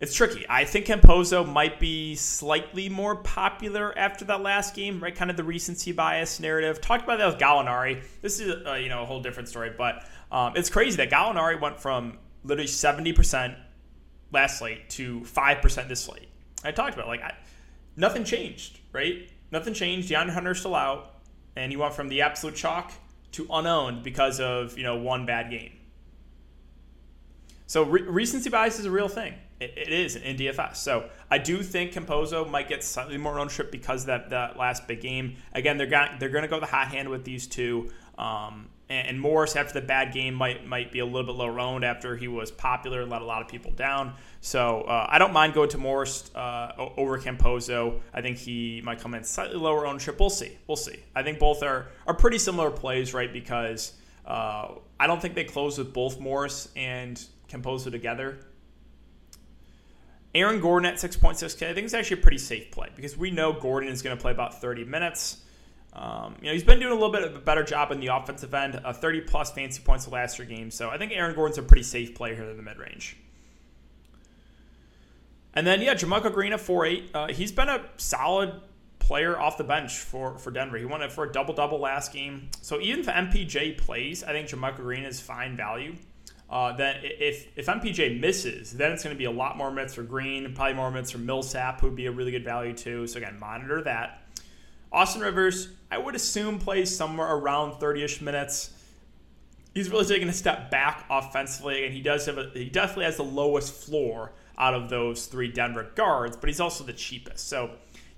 It's 0.00 0.14
tricky. 0.14 0.46
I 0.48 0.64
think 0.64 0.86
Campazzo 0.86 1.50
might 1.50 1.80
be 1.80 2.14
slightly 2.14 2.88
more 2.88 3.16
popular 3.16 3.96
after 3.98 4.24
that 4.26 4.42
last 4.42 4.74
game, 4.74 5.02
right? 5.02 5.14
Kind 5.14 5.30
of 5.30 5.36
the 5.36 5.42
recency 5.42 5.90
bias 5.90 6.38
narrative. 6.38 6.80
Talked 6.80 7.04
about 7.04 7.18
that 7.18 7.26
with 7.26 7.38
Gallinari. 7.38 8.02
This 8.20 8.38
is, 8.38 8.64
uh, 8.64 8.74
you 8.74 8.88
know, 8.90 9.02
a 9.02 9.06
whole 9.06 9.20
different 9.20 9.48
story, 9.48 9.72
but 9.76 10.04
um, 10.30 10.52
it's 10.54 10.70
crazy 10.70 10.96
that 10.98 11.10
Gallinari 11.10 11.60
went 11.60 11.80
from 11.80 12.18
literally 12.44 12.68
70% 12.68 13.56
last 14.30 14.58
slate 14.58 14.88
to 14.90 15.20
5% 15.20 15.88
this 15.88 16.00
slate. 16.00 16.28
I 16.62 16.70
talked 16.70 16.94
about 16.94 17.08
like 17.08 17.22
I, 17.22 17.34
nothing 17.96 18.24
changed, 18.24 18.78
right? 18.92 19.28
Nothing 19.50 19.74
changed. 19.74 20.10
DeAndre 20.10 20.30
Hunter's 20.30 20.60
still 20.60 20.74
out, 20.74 21.16
and 21.56 21.72
he 21.72 21.76
went 21.76 21.94
from 21.94 22.08
the 22.08 22.22
absolute 22.22 22.54
chalk 22.54 22.92
to 23.32 23.46
unowned 23.50 24.02
because 24.02 24.40
of 24.40 24.76
you 24.76 24.84
know 24.84 24.96
one 24.96 25.26
bad 25.26 25.50
game. 25.50 25.72
So 27.66 27.82
re- 27.82 28.02
recency 28.02 28.48
bias 28.48 28.78
is 28.78 28.86
a 28.86 28.90
real 28.90 29.08
thing. 29.08 29.34
It, 29.60 29.74
it 29.76 29.92
is 29.92 30.16
in 30.16 30.36
DFS. 30.36 30.76
So 30.76 31.08
I 31.30 31.38
do 31.38 31.62
think 31.62 31.92
Campazzo 31.92 32.48
might 32.48 32.68
get 32.68 32.82
slightly 32.82 33.18
more 33.18 33.38
ownership 33.38 33.70
because 33.70 34.06
that 34.06 34.30
that 34.30 34.56
last 34.56 34.88
big 34.88 35.00
game. 35.00 35.36
Again, 35.52 35.76
they're 35.76 35.86
got, 35.86 36.18
they're 36.18 36.30
going 36.30 36.42
to 36.42 36.48
go 36.48 36.60
the 36.60 36.66
hot 36.66 36.88
hand 36.88 37.08
with 37.08 37.24
these 37.24 37.46
two. 37.46 37.90
Um, 38.16 38.68
and 38.90 39.20
Morris 39.20 39.54
after 39.54 39.80
the 39.80 39.86
bad 39.86 40.12
game 40.12 40.34
might 40.34 40.66
might 40.66 40.90
be 40.90 41.00
a 41.00 41.04
little 41.04 41.24
bit 41.24 41.34
lower 41.34 41.60
owned 41.60 41.84
after 41.84 42.16
he 42.16 42.26
was 42.28 42.50
popular 42.50 43.02
and 43.02 43.10
let 43.10 43.20
a 43.20 43.24
lot 43.24 43.42
of 43.42 43.48
people 43.48 43.70
down. 43.72 44.14
So 44.40 44.82
uh, 44.82 45.06
I 45.08 45.18
don't 45.18 45.32
mind 45.32 45.54
going 45.54 45.68
to 45.70 45.78
Morris 45.78 46.34
uh, 46.34 46.72
over 46.96 47.18
Campazzo. 47.18 48.00
I 48.14 48.22
think 48.22 48.38
he 48.38 48.80
might 48.82 49.00
come 49.00 49.14
in 49.14 49.24
slightly 49.24 49.56
lower 49.56 49.86
ownership. 49.86 50.18
We'll 50.18 50.30
see. 50.30 50.56
We'll 50.66 50.76
see. 50.76 51.02
I 51.14 51.22
think 51.22 51.38
both 51.38 51.62
are 51.62 51.88
are 52.06 52.14
pretty 52.14 52.38
similar 52.38 52.70
plays, 52.70 53.12
right? 53.12 53.32
Because 53.32 53.92
uh, 54.24 54.68
I 54.98 55.06
don't 55.06 55.20
think 55.20 55.34
they 55.34 55.44
close 55.44 55.78
with 55.78 55.92
both 55.92 56.18
Morris 56.18 56.68
and 56.74 57.22
Campazzo 57.50 57.90
together. 57.90 58.38
Aaron 60.34 60.60
Gordon 60.60 60.86
at 60.86 60.96
6.6K, 60.96 61.70
I 61.70 61.74
think 61.74 61.86
it's 61.86 61.94
actually 61.94 62.20
a 62.20 62.22
pretty 62.22 62.38
safe 62.38 62.70
play 62.70 62.88
because 62.94 63.16
we 63.16 63.30
know 63.30 63.54
Gordon 63.54 63.88
is 63.88 64.02
going 64.02 64.14
to 64.16 64.20
play 64.20 64.30
about 64.30 64.60
30 64.60 64.84
minutes. 64.84 65.38
Um, 65.92 66.36
you 66.40 66.46
know, 66.46 66.52
he's 66.52 66.64
been 66.64 66.78
doing 66.78 66.92
a 66.92 66.94
little 66.94 67.10
bit 67.10 67.24
of 67.24 67.34
a 67.34 67.40
better 67.40 67.64
job 67.64 67.90
in 67.90 68.00
the 68.00 68.08
offensive 68.08 68.54
end, 68.54 68.80
uh, 68.84 68.92
30 68.92 69.22
plus 69.22 69.50
fancy 69.50 69.82
points 69.82 70.04
the 70.04 70.12
last 70.12 70.36
three 70.36 70.46
games. 70.46 70.74
So 70.74 70.90
I 70.90 70.98
think 70.98 71.12
Aaron 71.12 71.34
Gordon's 71.34 71.58
a 71.58 71.62
pretty 71.62 71.82
safe 71.82 72.14
play 72.14 72.34
here 72.34 72.44
in 72.44 72.56
the 72.56 72.62
mid 72.62 72.78
range. 72.78 73.16
And 75.54 75.66
then, 75.66 75.82
yeah, 75.82 75.94
JaMychal 75.94 76.32
Green 76.32 76.52
at 76.52 76.60
4.8. 76.60 77.08
Uh, 77.14 77.32
he's 77.32 77.50
been 77.50 77.68
a 77.68 77.84
solid 77.96 78.60
player 78.98 79.38
off 79.38 79.56
the 79.56 79.64
bench 79.64 79.96
for, 79.98 80.38
for 80.38 80.50
Denver. 80.50 80.76
He 80.76 80.84
won 80.84 81.02
it 81.02 81.10
for 81.10 81.24
a 81.24 81.32
double 81.32 81.54
double 81.54 81.80
last 81.80 82.12
game. 82.12 82.50
So 82.60 82.80
even 82.80 83.00
if 83.00 83.06
MPJ 83.06 83.78
plays, 83.78 84.22
I 84.22 84.32
think 84.32 84.48
JaMychal 84.48 84.76
Green 84.76 85.04
is 85.04 85.20
fine 85.20 85.56
value. 85.56 85.96
Uh, 86.50 86.74
then 86.74 86.96
if 87.02 87.46
if 87.56 87.66
MPJ 87.66 88.20
misses, 88.20 88.72
then 88.72 88.92
it's 88.92 89.04
going 89.04 89.14
to 89.14 89.18
be 89.18 89.26
a 89.26 89.30
lot 89.30 89.56
more 89.56 89.70
minutes 89.70 89.94
for 89.94 90.02
Green, 90.02 90.54
probably 90.54 90.74
more 90.74 90.90
minutes 90.90 91.10
for 91.10 91.18
Millsap, 91.18 91.80
who 91.80 91.88
would 91.88 91.96
be 91.96 92.06
a 92.06 92.10
really 92.10 92.30
good 92.30 92.44
value 92.44 92.72
too. 92.72 93.06
So 93.06 93.18
again, 93.18 93.38
monitor 93.38 93.82
that. 93.82 94.22
Austin 94.92 95.22
Rivers, 95.22 95.68
I 95.90 95.98
would 95.98 96.14
assume 96.14 96.58
plays 96.58 96.94
somewhere 96.94 97.28
around 97.28 97.80
30ish 97.80 98.20
minutes. 98.20 98.70
He's 99.74 99.90
really 99.90 100.06
taking 100.06 100.28
a 100.28 100.32
step 100.32 100.70
back 100.70 101.04
offensively, 101.10 101.84
and 101.84 101.94
he 101.94 102.00
does 102.00 102.26
have 102.26 102.38
a, 102.38 102.50
he 102.54 102.68
definitely 102.68 103.04
has 103.04 103.16
the 103.16 103.24
lowest 103.24 103.72
floor 103.72 104.32
out 104.56 104.74
of 104.74 104.88
those 104.88 105.26
three 105.26 105.48
Denver 105.48 105.90
guards, 105.94 106.36
but 106.36 106.48
he's 106.48 106.60
also 106.60 106.84
the 106.84 106.92
cheapest. 106.92 107.48
So 107.48 107.70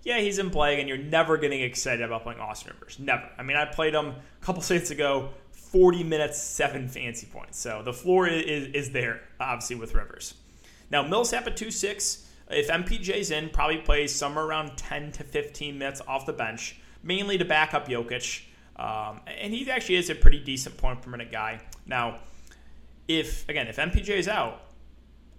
yeah, 0.03 0.19
he's 0.21 0.39
in 0.39 0.51
play, 0.51 0.81
and 0.81 0.89
you're 0.89 0.99
never 0.99 1.37
getting 1.37 1.61
excited 1.61 2.03
about 2.03 2.23
playing 2.23 2.41
Austin 2.41 2.73
Rivers. 2.75 2.99
Never. 2.99 3.29
I 3.37 3.43
mean, 3.43 3.57
I 3.57 3.67
played 3.67 3.95
him 3.95 4.07
a 4.07 4.45
couple 4.45 4.63
seasons 4.63 4.91
ago, 4.91 5.31
40 5.53 6.05
minutes, 6.05 6.41
seven 6.41 6.89
fancy 6.89 7.27
points. 7.27 7.59
So 7.59 7.83
the 7.85 7.93
floor 7.93 8.27
is, 8.27 8.69
is 8.69 8.91
there, 8.93 9.21
obviously, 9.39 9.77
with 9.77 9.95
Rivers. 9.95 10.35
Now, 10.91 11.03
Millsap 11.03 11.47
at 11.47 11.57
2 11.57 11.71
6. 11.71 12.27
If 12.51 12.69
MPJ's 12.69 13.31
in, 13.31 13.49
probably 13.51 13.79
plays 13.79 14.15
somewhere 14.15 14.45
around 14.45 14.77
10 14.77 15.13
to 15.13 15.25
15 15.25 15.79
minutes 15.79 16.03
off 16.07 16.27
the 16.27 16.33
bench, 16.33 16.81
mainly 17.03 17.39
to 17.39 17.45
back 17.45 17.75
up 17.75 17.89
Jokic. 17.89 18.43
Um, 18.77 19.21
and 19.27 19.53
he 19.53 19.71
actually 19.71 19.97
is 19.97 20.11
a 20.11 20.15
pretty 20.15 20.41
decent 20.41 20.77
point 20.77 21.03
per 21.03 21.11
minute 21.11 21.31
guy. 21.31 21.61
Now, 21.87 22.21
if, 23.09 23.49
again, 23.49 23.69
if 23.69 23.77
MPJ 23.77 24.11
is 24.11 24.29
out, 24.29 24.63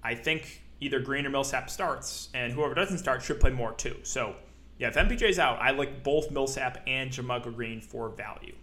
I 0.03 0.15
think 0.15 0.62
either 0.80 1.00
Green 1.00 1.25
or 1.25 1.30
Millsap 1.30 1.70
starts, 1.70 2.30
and 2.34 2.51
whoever 2.51 2.74
doesn't 2.74 2.98
start 2.98 3.22
should 3.24 3.39
play 3.39 3.51
more 3.51 3.74
too. 3.74 3.98
So, 4.03 4.36
yeah, 4.77 4.88
if 4.88 4.96
MPJ's 4.96 5.39
out, 5.39 5.62
I 5.62 5.72
like 5.72 6.03
both 6.03 6.32
Millsap 6.32 6.82
and 6.88 7.12
JaMychal 7.12 7.56
Green 7.56 7.82
for 7.82 8.10
value. 8.10 8.56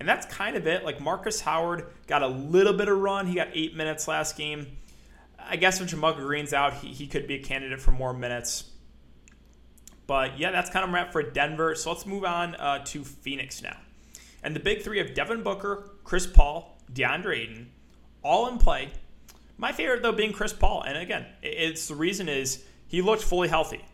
And 0.00 0.08
that's 0.08 0.26
kind 0.26 0.56
of 0.56 0.66
it. 0.66 0.84
Like 0.84 1.00
Marcus 1.00 1.40
Howard 1.40 1.86
got 2.06 2.22
a 2.22 2.26
little 2.26 2.72
bit 2.72 2.88
of 2.88 2.98
run. 2.98 3.26
He 3.26 3.34
got 3.34 3.48
eight 3.52 3.76
minutes 3.76 4.06
last 4.08 4.36
game. 4.36 4.76
I 5.46 5.56
guess 5.56 5.78
when 5.78 5.88
JaMychal 5.88 6.16
Green's 6.18 6.52
out, 6.52 6.74
he, 6.74 6.88
he 6.88 7.06
could 7.06 7.26
be 7.26 7.34
a 7.34 7.42
candidate 7.42 7.80
for 7.80 7.90
more 7.90 8.12
minutes. 8.12 8.70
But 10.06 10.38
yeah, 10.38 10.50
that's 10.50 10.70
kind 10.70 10.84
of 10.84 10.92
wrap 10.92 11.12
for 11.12 11.22
Denver. 11.22 11.74
So 11.74 11.92
let's 11.92 12.06
move 12.06 12.24
on 12.24 12.54
uh, 12.56 12.84
to 12.86 13.04
Phoenix 13.04 13.62
now. 13.62 13.76
And 14.42 14.54
the 14.54 14.60
big 14.60 14.82
three 14.82 15.00
of 15.00 15.14
Devin 15.14 15.42
Booker, 15.42 15.90
Chris 16.04 16.26
Paul, 16.26 16.78
DeAndre 16.92 17.38
Ayton, 17.38 17.70
all 18.22 18.48
in 18.48 18.58
play. 18.58 18.92
My 19.56 19.72
favorite 19.72 20.02
though 20.02 20.12
being 20.12 20.32
Chris 20.32 20.52
Paul, 20.52 20.82
and 20.82 20.98
again, 20.98 21.26
it's 21.42 21.88
the 21.88 21.94
reason 21.94 22.28
is 22.28 22.64
he 22.88 23.00
looked 23.00 23.22
fully 23.22 23.48
healthy. 23.48 23.84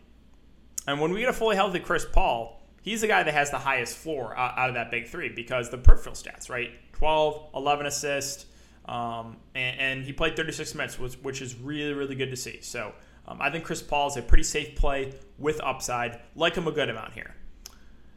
And 0.87 0.99
when 0.99 1.11
we 1.13 1.21
get 1.21 1.29
a 1.29 1.33
fully 1.33 1.55
healthy 1.55 1.79
Chris 1.79 2.05
Paul, 2.05 2.61
he's 2.81 3.01
the 3.01 3.07
guy 3.07 3.23
that 3.23 3.33
has 3.33 3.51
the 3.51 3.59
highest 3.59 3.97
floor 3.97 4.35
out 4.35 4.69
of 4.69 4.75
that 4.75 4.91
big 4.91 5.07
three 5.07 5.29
because 5.29 5.69
the 5.69 5.77
peripheral 5.77 6.15
stats, 6.15 6.49
right? 6.49 6.71
12, 6.93 7.49
11 7.55 7.85
assists, 7.85 8.45
um, 8.85 9.37
and, 9.55 9.79
and, 9.79 10.03
he 10.03 10.11
played 10.11 10.35
36 10.35 10.73
minutes, 10.75 10.99
which, 10.99 11.13
which, 11.15 11.41
is 11.41 11.55
really, 11.55 11.93
really 11.93 12.15
good 12.15 12.31
to 12.31 12.35
see. 12.35 12.59
So 12.61 12.93
um, 13.27 13.39
I 13.39 13.49
think 13.49 13.63
Chris 13.63 13.81
Paul 13.81 14.07
is 14.07 14.17
a 14.17 14.21
pretty 14.21 14.43
safe 14.43 14.75
play 14.75 15.13
with 15.37 15.61
upside. 15.61 16.19
Like 16.35 16.55
him 16.55 16.67
a 16.67 16.71
good 16.71 16.89
amount 16.89 17.13
here. 17.13 17.35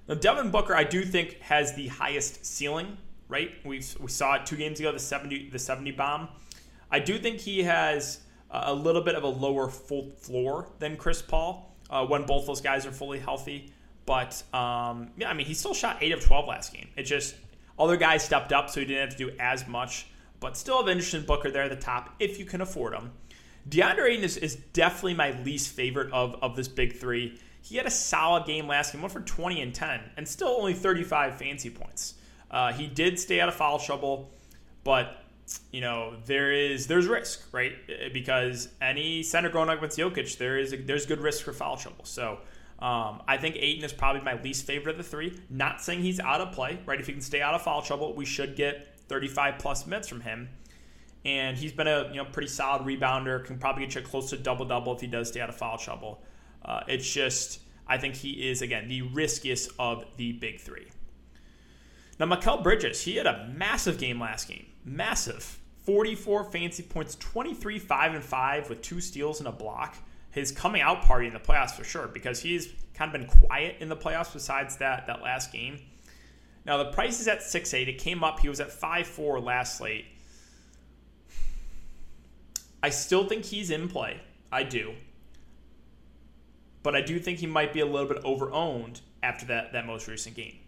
Now, 0.08 0.14
Devin 0.14 0.50
Booker, 0.50 0.74
I 0.74 0.84
do 0.84 1.04
think, 1.04 1.38
has 1.40 1.74
the 1.74 1.88
highest 1.88 2.44
ceiling, 2.46 2.96
right? 3.28 3.52
We, 3.64 3.82
we 4.00 4.08
saw 4.08 4.34
it 4.34 4.46
two 4.46 4.56
games 4.56 4.80
ago, 4.80 4.90
the 4.90 4.98
70, 4.98 5.50
the 5.50 5.58
70 5.58 5.92
bomb. 5.92 6.28
I 6.90 6.98
do 6.98 7.18
think 7.18 7.40
he 7.40 7.62
has 7.62 8.20
a 8.50 8.72
little 8.72 9.02
bit 9.02 9.14
of 9.16 9.24
a 9.24 9.28
lower 9.28 9.68
full 9.68 10.10
floor 10.16 10.68
than 10.78 10.96
Chris 10.96 11.20
Paul 11.20 11.74
uh, 11.90 12.06
when 12.06 12.24
both 12.24 12.46
those 12.46 12.60
guys 12.60 12.86
are 12.86 12.92
fully 12.92 13.18
healthy. 13.18 13.72
But 14.06 14.42
um, 14.52 15.10
yeah, 15.16 15.30
I 15.30 15.34
mean, 15.34 15.46
he 15.46 15.54
still 15.54 15.74
shot 15.74 15.98
eight 16.00 16.12
of 16.12 16.22
12 16.22 16.46
last 16.46 16.72
game. 16.72 16.88
It 16.96 17.04
just 17.04 17.34
other 17.78 17.96
guys 17.96 18.22
stepped 18.22 18.52
up, 18.52 18.70
so 18.70 18.80
he 18.80 18.86
didn't 18.86 19.08
have 19.08 19.16
to 19.18 19.30
do 19.30 19.36
as 19.40 19.66
much. 19.66 20.06
But 20.44 20.58
still 20.58 20.76
have 20.76 20.90
interest 20.90 21.14
in 21.14 21.24
Booker 21.24 21.50
there 21.50 21.62
at 21.62 21.70
the 21.70 21.76
top 21.76 22.16
if 22.18 22.38
you 22.38 22.44
can 22.44 22.60
afford 22.60 22.92
him. 22.92 23.12
DeAndre 23.66 24.10
Ayton 24.10 24.24
is, 24.24 24.36
is 24.36 24.56
definitely 24.74 25.14
my 25.14 25.30
least 25.42 25.70
favorite 25.70 26.12
of, 26.12 26.36
of 26.42 26.54
this 26.54 26.68
big 26.68 26.96
three. 26.96 27.40
He 27.62 27.78
had 27.78 27.86
a 27.86 27.90
solid 27.90 28.44
game 28.44 28.68
last 28.68 28.92
game, 28.92 29.00
went 29.00 29.10
for 29.10 29.22
20 29.22 29.62
and 29.62 29.74
10, 29.74 30.00
and 30.18 30.28
still 30.28 30.48
only 30.48 30.74
35 30.74 31.38
fancy 31.38 31.70
points. 31.70 32.16
Uh, 32.50 32.74
he 32.74 32.86
did 32.86 33.18
stay 33.18 33.40
out 33.40 33.48
of 33.48 33.54
foul 33.54 33.78
trouble, 33.78 34.32
but 34.84 35.24
you 35.70 35.80
know 35.80 36.14
there 36.26 36.52
is 36.52 36.88
there's 36.88 37.06
risk, 37.06 37.48
right? 37.50 37.72
Because 38.12 38.68
any 38.82 39.22
center 39.22 39.48
going 39.48 39.70
up 39.70 39.78
against 39.78 39.98
Jokic, 39.98 40.36
there 40.36 40.58
is 40.58 40.74
a, 40.74 40.76
there's 40.76 41.06
good 41.06 41.20
risk 41.20 41.42
for 41.42 41.54
foul 41.54 41.78
trouble. 41.78 42.04
So 42.04 42.32
um, 42.80 43.22
I 43.26 43.38
think 43.38 43.56
Ayton 43.56 43.82
is 43.82 43.94
probably 43.94 44.20
my 44.20 44.38
least 44.42 44.66
favorite 44.66 44.92
of 44.92 44.98
the 44.98 45.04
three. 45.04 45.40
Not 45.48 45.80
saying 45.80 46.02
he's 46.02 46.20
out 46.20 46.42
of 46.42 46.52
play, 46.52 46.80
right? 46.84 47.00
If 47.00 47.06
he 47.06 47.14
can 47.14 47.22
stay 47.22 47.40
out 47.40 47.54
of 47.54 47.62
foul 47.62 47.80
trouble, 47.80 48.12
we 48.12 48.26
should 48.26 48.56
get 48.56 48.93
35 49.08 49.58
plus 49.58 49.86
minutes 49.86 50.08
from 50.08 50.20
him. 50.20 50.48
And 51.24 51.56
he's 51.56 51.72
been 51.72 51.88
a 51.88 52.08
you 52.08 52.16
know 52.16 52.24
pretty 52.24 52.48
solid 52.48 52.82
rebounder. 52.82 53.44
Can 53.44 53.58
probably 53.58 53.84
get 53.86 53.94
you 53.94 54.02
close 54.02 54.30
to 54.30 54.36
double 54.36 54.66
double 54.66 54.94
if 54.94 55.00
he 55.00 55.06
does 55.06 55.28
stay 55.28 55.40
out 55.40 55.48
of 55.48 55.56
foul 55.56 55.78
trouble. 55.78 56.22
Uh, 56.64 56.80
it's 56.86 57.10
just 57.10 57.60
I 57.86 57.98
think 57.98 58.14
he 58.14 58.48
is 58.48 58.62
again 58.62 58.88
the 58.88 59.02
riskiest 59.02 59.70
of 59.78 60.04
the 60.16 60.32
big 60.32 60.60
three. 60.60 60.88
Now 62.18 62.26
Mikal 62.26 62.62
Bridges, 62.62 63.02
he 63.02 63.16
had 63.16 63.26
a 63.26 63.48
massive 63.54 63.98
game 63.98 64.20
last 64.20 64.48
game, 64.48 64.66
massive. 64.84 65.60
44 65.84 66.44
fancy 66.44 66.82
points, 66.82 67.14
23 67.16 67.78
5 67.78 68.14
and 68.14 68.24
5 68.24 68.70
with 68.70 68.80
two 68.80 69.00
steals 69.00 69.40
and 69.40 69.48
a 69.48 69.52
block 69.52 69.96
his 70.34 70.50
coming 70.50 70.82
out 70.82 71.02
party 71.02 71.28
in 71.28 71.32
the 71.32 71.38
playoffs 71.38 71.70
for 71.70 71.84
sure 71.84 72.08
because 72.08 72.40
he's 72.40 72.68
kind 72.92 73.14
of 73.14 73.20
been 73.20 73.28
quiet 73.28 73.76
in 73.78 73.88
the 73.88 73.96
playoffs 73.96 74.32
besides 74.32 74.76
that 74.78 75.06
that 75.06 75.22
last 75.22 75.52
game. 75.52 75.78
Now 76.64 76.78
the 76.78 76.90
price 76.92 77.20
is 77.20 77.28
at 77.28 77.42
six 77.42 77.74
eight. 77.74 77.88
It 77.88 77.98
came 77.98 78.24
up. 78.24 78.40
He 78.40 78.48
was 78.48 78.60
at 78.60 78.72
five 78.72 79.06
four 79.06 79.40
last 79.40 79.78
slate. 79.78 80.06
I 82.82 82.90
still 82.90 83.26
think 83.26 83.44
he's 83.44 83.70
in 83.70 83.88
play. 83.88 84.20
I 84.52 84.62
do. 84.62 84.94
But 86.82 86.94
I 86.94 87.00
do 87.00 87.18
think 87.18 87.38
he 87.38 87.46
might 87.46 87.72
be 87.72 87.80
a 87.80 87.86
little 87.86 88.06
bit 88.06 88.18
over 88.24 88.52
owned 88.52 89.00
after 89.22 89.46
that, 89.46 89.72
that 89.72 89.86
most 89.86 90.06
recent 90.06 90.36
game. 90.36 90.58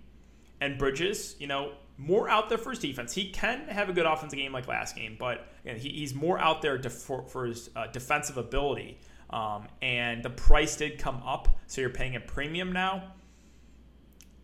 And 0.60 0.78
Bridges, 0.78 1.36
you 1.38 1.46
know, 1.46 1.72
more 1.98 2.28
out 2.28 2.48
there 2.48 2.56
for 2.56 2.70
his 2.70 2.78
defense. 2.78 3.12
He 3.12 3.30
can 3.30 3.68
have 3.68 3.90
a 3.90 3.92
good 3.92 4.06
offensive 4.06 4.38
game 4.38 4.52
like 4.52 4.66
last 4.66 4.96
game, 4.96 5.16
but 5.18 5.46
again, 5.64 5.76
he, 5.76 5.90
he's 5.90 6.14
more 6.14 6.38
out 6.38 6.62
there 6.62 6.78
def- 6.78 6.92
for, 6.92 7.22
for, 7.24 7.46
his 7.46 7.68
uh, 7.76 7.86
defensive 7.88 8.38
ability. 8.38 8.98
Um, 9.28 9.68
and 9.82 10.22
the 10.22 10.30
price 10.30 10.76
did 10.76 10.98
come 10.98 11.22
up, 11.22 11.58
so 11.66 11.82
you're 11.82 11.90
paying 11.90 12.16
a 12.16 12.20
premium 12.20 12.72
now. 12.72 13.12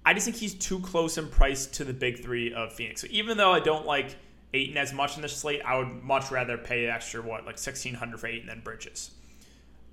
I 0.04 0.14
just 0.14 0.25
think 0.25 0.37
he's 0.37 0.54
too 0.54 0.80
close 0.80 1.18
in 1.18 1.28
price 1.28 1.66
to 1.66 1.85
the 1.85 1.92
big 1.92 2.23
three 2.23 2.52
of 2.52 2.73
Phoenix. 2.73 3.00
So 3.00 3.06
even 3.11 3.37
though 3.37 3.52
I 3.52 3.61
don't 3.61 3.87
like 3.87 4.16
Ayton 4.52 4.76
as 4.76 4.92
much 4.92 5.16
in 5.16 5.23
this 5.23 5.37
slate, 5.37 5.62
I 5.64 5.78
would 5.78 6.02
much 6.02 6.30
rather 6.30 6.59
pay 6.59 6.87
extra 6.87 7.23
what 7.23 7.47
like 7.47 7.59
sixteen 7.59 7.94
hundred 7.94 8.21
for 8.21 8.26
Ayton 8.26 8.47
than 8.47 8.61
Bridges. 8.61 9.12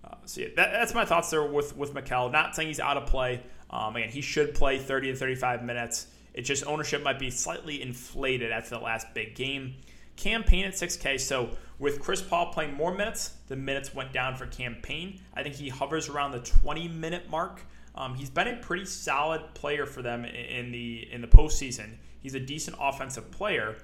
Uh, 0.03 0.15
so 0.25 0.41
yeah, 0.41 0.47
that, 0.55 0.71
that's 0.71 0.93
my 0.93 1.05
thoughts 1.05 1.29
there 1.29 1.45
with 1.45 1.75
with 1.77 1.93
Mikal. 1.93 2.31
Not 2.31 2.55
saying 2.55 2.67
he's 2.67 2.79
out 2.79 2.97
of 2.97 3.05
play. 3.05 3.41
Um, 3.69 3.95
again, 3.95 4.09
he 4.09 4.21
should 4.21 4.55
play 4.55 4.79
thirty 4.79 5.11
to 5.11 5.15
thirty 5.15 5.35
five 5.35 5.63
minutes. 5.63 6.07
It's 6.33 6.47
just 6.47 6.65
ownership 6.65 7.03
might 7.03 7.19
be 7.19 7.29
slightly 7.29 7.81
inflated 7.81 8.51
after 8.51 8.71
the 8.71 8.81
last 8.81 9.13
big 9.13 9.35
game. 9.35 9.75
Cam 10.15 10.43
Payne 10.43 10.65
at 10.65 10.73
6K. 10.73 11.19
So 11.19 11.49
with 11.79 11.99
Chris 11.99 12.21
Paul 12.21 12.51
playing 12.51 12.73
more 12.73 12.93
minutes, 12.93 13.35
the 13.47 13.55
minutes 13.55 13.95
went 13.95 14.11
down 14.11 14.35
for 14.35 14.45
Cam 14.47 14.75
Payne. 14.81 15.21
I 15.33 15.43
think 15.43 15.55
he 15.55 15.69
hovers 15.69 16.09
around 16.09 16.31
the 16.31 16.39
20 16.39 16.87
minute 16.89 17.29
mark. 17.29 17.61
Um, 17.99 18.15
he's 18.15 18.29
been 18.29 18.47
a 18.47 18.55
pretty 18.55 18.85
solid 18.85 19.53
player 19.53 19.85
for 19.85 20.01
them 20.01 20.23
in 20.23 20.71
the 20.71 21.07
in 21.11 21.21
the 21.21 21.27
postseason. 21.27 21.97
He's 22.21 22.33
a 22.33 22.39
decent 22.39 22.77
offensive 22.79 23.29
player. 23.29 23.75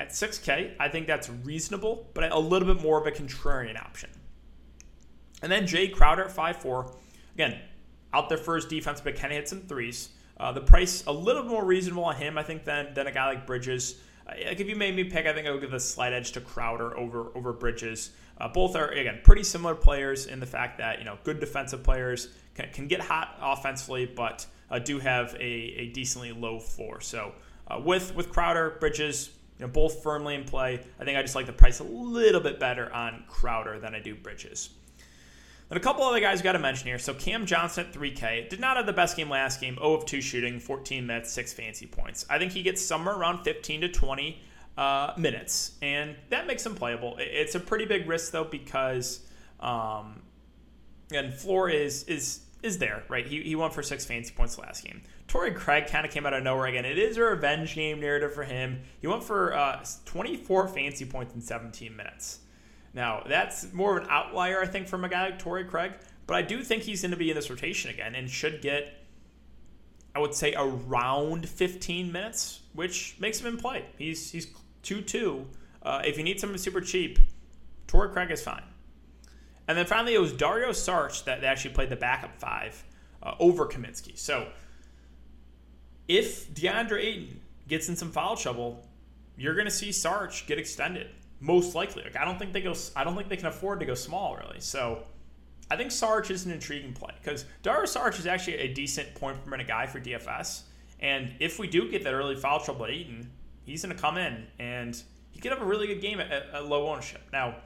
At 0.00 0.10
6K, 0.10 0.74
I 0.78 0.88
think 0.88 1.08
that's 1.08 1.28
reasonable, 1.28 2.06
but 2.14 2.30
a 2.30 2.38
little 2.38 2.72
bit 2.72 2.82
more 2.82 3.00
of 3.00 3.06
a 3.06 3.10
contrarian 3.10 3.76
option. 3.80 4.10
And 5.42 5.50
then 5.50 5.66
Jay 5.66 5.88
Crowder 5.88 6.24
at 6.24 6.30
5'4. 6.30 6.94
Again, 7.34 7.58
out 8.12 8.28
there 8.28 8.38
for 8.38 8.54
his 8.54 8.64
defense, 8.64 9.00
but 9.00 9.16
can 9.16 9.32
hit 9.32 9.48
some 9.48 9.62
threes. 9.62 10.10
Uh, 10.38 10.52
the 10.52 10.60
price 10.60 11.04
a 11.06 11.12
little 11.12 11.42
more 11.42 11.64
reasonable 11.64 12.04
on 12.04 12.14
him, 12.14 12.38
I 12.38 12.42
think, 12.42 12.64
than 12.64 12.94
than 12.94 13.06
a 13.06 13.12
guy 13.12 13.26
like 13.26 13.46
Bridges. 13.46 14.00
Uh, 14.26 14.34
like 14.46 14.60
if 14.60 14.68
you 14.68 14.76
made 14.76 14.94
me 14.94 15.04
pick, 15.04 15.26
I 15.26 15.32
think 15.32 15.46
I 15.46 15.50
would 15.50 15.60
give 15.60 15.72
a 15.72 15.80
slight 15.80 16.12
edge 16.12 16.32
to 16.32 16.40
Crowder 16.40 16.96
over 16.96 17.36
over 17.36 17.52
Bridges. 17.52 18.10
Uh, 18.40 18.48
both 18.48 18.76
are 18.76 18.88
again 18.88 19.20
pretty 19.24 19.42
similar 19.42 19.74
players 19.74 20.26
in 20.26 20.38
the 20.38 20.46
fact 20.46 20.78
that 20.78 21.00
you 21.00 21.04
know 21.04 21.18
good 21.24 21.40
defensive 21.40 21.82
players 21.82 22.28
can, 22.58 22.72
can 22.72 22.88
get 22.88 23.00
hot 23.00 23.36
offensively, 23.40 24.06
but 24.06 24.46
uh, 24.70 24.78
do 24.78 24.98
have 24.98 25.34
a, 25.34 25.42
a 25.42 25.86
decently 25.88 26.32
low 26.32 26.58
floor. 26.58 27.00
So 27.00 27.32
uh, 27.68 27.80
with 27.80 28.14
with 28.14 28.30
Crowder, 28.30 28.76
Bridges, 28.80 29.30
you 29.58 29.66
know, 29.66 29.72
both 29.72 30.02
firmly 30.02 30.34
in 30.34 30.44
play. 30.44 30.80
I 30.98 31.04
think 31.04 31.16
I 31.16 31.22
just 31.22 31.34
like 31.34 31.46
the 31.46 31.52
price 31.52 31.80
a 31.80 31.84
little 31.84 32.40
bit 32.40 32.60
better 32.60 32.92
on 32.92 33.24
Crowder 33.28 33.78
than 33.78 33.94
I 33.94 34.00
do 34.00 34.14
Bridges. 34.14 34.70
And 35.70 35.76
a 35.76 35.80
couple 35.80 36.02
other 36.04 36.20
guys 36.20 36.40
got 36.40 36.52
to 36.52 36.58
mention 36.58 36.86
here. 36.86 36.98
So 36.98 37.12
Cam 37.12 37.44
Johnson 37.44 37.86
at 37.86 37.92
3K 37.92 38.48
did 38.48 38.58
not 38.58 38.78
have 38.78 38.86
the 38.86 38.92
best 38.92 39.18
game 39.18 39.28
last 39.28 39.60
game. 39.60 39.74
0 39.74 39.92
of 39.92 40.06
2 40.06 40.22
shooting, 40.22 40.58
14 40.58 41.06
minutes, 41.06 41.30
6 41.32 41.52
fancy 41.52 41.86
points. 41.86 42.24
I 42.30 42.38
think 42.38 42.52
he 42.52 42.62
gets 42.62 42.80
somewhere 42.80 43.14
around 43.14 43.44
15 43.44 43.82
to 43.82 43.88
20 43.90 44.40
uh, 44.78 45.12
minutes, 45.18 45.72
and 45.82 46.16
that 46.30 46.46
makes 46.46 46.64
him 46.64 46.74
playable. 46.74 47.16
It's 47.18 47.54
a 47.54 47.60
pretty 47.60 47.84
big 47.84 48.08
risk 48.08 48.32
though 48.32 48.44
because, 48.44 49.26
um, 49.60 50.22
and 51.12 51.34
floor 51.34 51.68
is 51.68 52.04
is 52.04 52.40
is 52.62 52.78
there 52.78 53.04
right? 53.08 53.26
He, 53.26 53.42
he 53.42 53.54
went 53.54 53.72
for 53.72 53.82
six 53.82 54.04
fancy 54.04 54.32
points 54.34 54.58
last 54.58 54.84
game. 54.84 55.02
Torrey 55.26 55.52
Craig 55.52 55.86
kind 55.86 56.06
of 56.06 56.12
came 56.12 56.26
out 56.26 56.32
of 56.32 56.42
nowhere 56.42 56.66
again. 56.66 56.84
It 56.84 56.98
is 56.98 57.16
a 57.16 57.22
revenge 57.22 57.74
game 57.74 58.00
narrative 58.00 58.34
for 58.34 58.44
him. 58.44 58.80
He 59.00 59.06
went 59.06 59.22
for 59.22 59.54
uh, 59.54 59.84
24 60.06 60.68
fancy 60.68 61.04
points 61.04 61.34
in 61.34 61.40
17 61.40 61.94
minutes. 61.94 62.40
Now, 62.94 63.22
that's 63.28 63.72
more 63.72 63.96
of 63.96 64.04
an 64.04 64.08
outlier, 64.10 64.60
I 64.60 64.66
think, 64.66 64.88
from 64.88 65.04
a 65.04 65.08
guy 65.08 65.26
like 65.26 65.38
Torrey 65.38 65.64
Craig, 65.64 65.92
but 66.26 66.34
I 66.34 66.42
do 66.42 66.62
think 66.62 66.82
he's 66.82 67.02
going 67.02 67.10
to 67.10 67.16
be 67.16 67.30
in 67.30 67.36
this 67.36 67.50
rotation 67.50 67.90
again 67.90 68.14
and 68.14 68.28
should 68.28 68.62
get, 68.62 69.04
I 70.14 70.18
would 70.18 70.34
say, 70.34 70.54
around 70.56 71.48
15 71.48 72.10
minutes, 72.10 72.60
which 72.72 73.16
makes 73.20 73.40
him 73.40 73.46
in 73.46 73.56
play. 73.58 73.84
He's 73.98 74.30
he's 74.30 74.48
2 74.82 75.02
2. 75.02 75.46
Uh, 75.82 76.02
if 76.04 76.18
you 76.18 76.24
need 76.24 76.40
someone 76.40 76.58
super 76.58 76.80
cheap, 76.80 77.18
Torrey 77.86 78.10
Craig 78.10 78.30
is 78.30 78.42
fine. 78.42 78.62
And 79.68 79.76
then 79.76 79.86
finally, 79.86 80.14
it 80.14 80.20
was 80.20 80.32
Dario 80.32 80.70
Saric 80.70 81.24
that 81.24 81.44
actually 81.44 81.74
played 81.74 81.90
the 81.90 81.96
backup 81.96 82.34
five 82.40 82.82
uh, 83.22 83.34
over 83.38 83.66
Kaminsky. 83.66 84.18
So 84.18 84.48
if 86.08 86.52
DeAndre 86.52 87.04
Ayton 87.04 87.40
gets 87.68 87.88
in 87.88 87.94
some 87.96 88.10
foul 88.10 88.36
trouble, 88.36 88.84
you're 89.36 89.54
going 89.54 89.66
to 89.66 89.70
see 89.70 89.90
Saric 89.90 90.46
get 90.46 90.58
extended 90.58 91.08
most 91.40 91.74
likely. 91.74 92.02
Like 92.02 92.16
I 92.16 92.24
don't 92.24 92.38
think 92.38 92.52
they 92.52 92.62
go. 92.62 92.74
I 92.96 93.04
don't 93.04 93.14
think 93.14 93.28
they 93.28 93.36
can 93.36 93.46
afford 93.46 93.80
to 93.80 93.86
go 93.86 93.94
small 93.94 94.36
really. 94.36 94.60
So 94.60 95.04
I 95.70 95.76
think 95.76 95.90
Saric 95.90 96.30
is 96.30 96.46
an 96.46 96.52
intriguing 96.52 96.94
play 96.94 97.12
because 97.22 97.44
Dario 97.62 97.84
Saric 97.84 98.18
is 98.18 98.26
actually 98.26 98.56
a 98.58 98.72
decent 98.72 99.14
point 99.14 99.42
per 99.44 99.50
minute 99.50 99.68
guy 99.68 99.86
for 99.86 100.00
DFS. 100.00 100.62
And 101.00 101.34
if 101.38 101.58
we 101.58 101.68
do 101.68 101.90
get 101.90 102.02
that 102.04 102.14
early 102.14 102.34
foul 102.34 102.60
trouble 102.60 102.86
at 102.86 102.90
Ayton, 102.90 103.30
he's 103.64 103.84
going 103.84 103.94
to 103.94 104.00
come 104.00 104.16
in 104.16 104.46
and 104.58 105.00
he 105.30 105.40
could 105.40 105.52
have 105.52 105.62
a 105.62 105.64
really 105.64 105.86
good 105.86 106.00
game 106.00 106.20
at, 106.20 106.30
at, 106.30 106.66
low 106.66 106.88
ownership. 106.88 107.20
Now, 107.32 107.56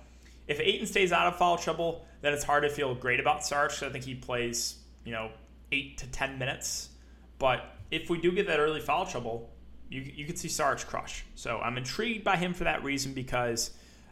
if 0.46 0.60
Ayton 0.60 0.86
stays 0.86 1.12
out 1.12 1.26
of 1.26 1.36
foul 1.36 1.56
trouble, 1.56 2.06
then 2.20 2.32
it's 2.32 2.44
hard 2.44 2.62
to 2.64 2.68
feel 2.68 2.94
great 2.94 3.20
about 3.20 3.40
Saric. 3.40 3.86
I 3.86 3.90
think 3.90 4.04
he 4.04 4.14
plays, 4.14 4.76
you 5.04 5.12
know, 5.12 5.30
eight 5.70 5.98
to 5.98 6.06
ten 6.06 6.38
minutes. 6.38 6.90
But 7.38 7.64
if 7.90 8.08
we 8.08 8.20
do 8.20 8.32
get 8.32 8.46
that 8.46 8.60
early 8.60 8.80
foul 8.80 9.06
trouble, 9.06 9.50
you, 9.92 10.00
you 10.00 10.24
could 10.24 10.38
see 10.38 10.48
Saric 10.48 10.86
crush. 10.86 11.24
So 11.34 11.58
I'm 11.58 11.76
intrigued 11.76 12.24
by 12.24 12.36
him 12.36 12.54
for 12.54 12.64
that 12.64 12.82
reason 12.82 13.12
because 13.12 13.70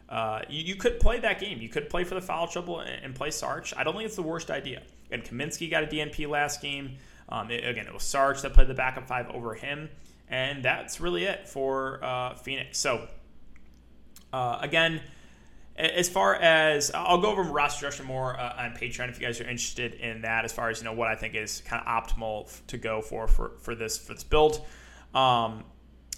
uh, 0.09 0.41
you, 0.49 0.63
you, 0.63 0.75
could 0.75 0.99
play 0.99 1.19
that 1.19 1.39
game. 1.39 1.59
You 1.59 1.69
could 1.69 1.89
play 1.89 2.03
for 2.03 2.15
the 2.15 2.21
foul 2.21 2.47
trouble 2.47 2.81
and, 2.81 3.03
and, 3.03 3.15
play 3.15 3.29
Saric. 3.29 3.73
I 3.75 3.83
don't 3.83 3.93
think 3.93 4.05
it's 4.05 4.15
the 4.15 4.21
worst 4.21 4.51
idea. 4.51 4.83
And 5.09 5.23
Kaminsky 5.23 5.71
got 5.71 5.83
a 5.83 5.87
DNP 5.87 6.29
last 6.29 6.61
game. 6.61 6.97
Um, 7.29 7.49
it, 7.49 7.65
again, 7.67 7.87
it 7.87 7.93
was 7.93 8.03
Saric 8.03 8.41
that 8.41 8.53
played 8.53 8.67
the 8.67 8.73
backup 8.73 9.07
five 9.07 9.29
over 9.29 9.55
him. 9.55 9.89
And 10.29 10.63
that's 10.63 11.01
really 11.01 11.23
it 11.23 11.47
for 11.47 12.03
uh, 12.03 12.35
Phoenix. 12.35 12.77
So, 12.77 13.07
uh, 14.31 14.59
again, 14.61 15.01
as 15.81 16.09
far 16.09 16.35
as 16.35 16.91
I'll 16.93 17.19
go 17.19 17.31
over 17.31 17.43
roster 17.43 17.77
structure 17.77 18.03
more 18.03 18.39
uh, 18.39 18.55
on 18.57 18.71
Patreon 18.71 19.09
if 19.09 19.19
you 19.19 19.25
guys 19.25 19.39
are 19.41 19.45
interested 19.45 19.95
in 19.95 20.21
that. 20.21 20.45
As 20.45 20.53
far 20.53 20.69
as 20.69 20.79
you 20.79 20.85
know, 20.85 20.93
what 20.93 21.07
I 21.07 21.15
think 21.15 21.35
is 21.35 21.61
kind 21.65 21.81
of 21.85 21.87
optimal 21.87 22.49
to 22.67 22.77
go 22.77 23.01
for 23.01 23.27
for 23.27 23.53
for 23.59 23.75
this 23.75 23.97
for 23.97 24.13
this 24.13 24.23
build. 24.23 24.65
Um, 25.13 25.63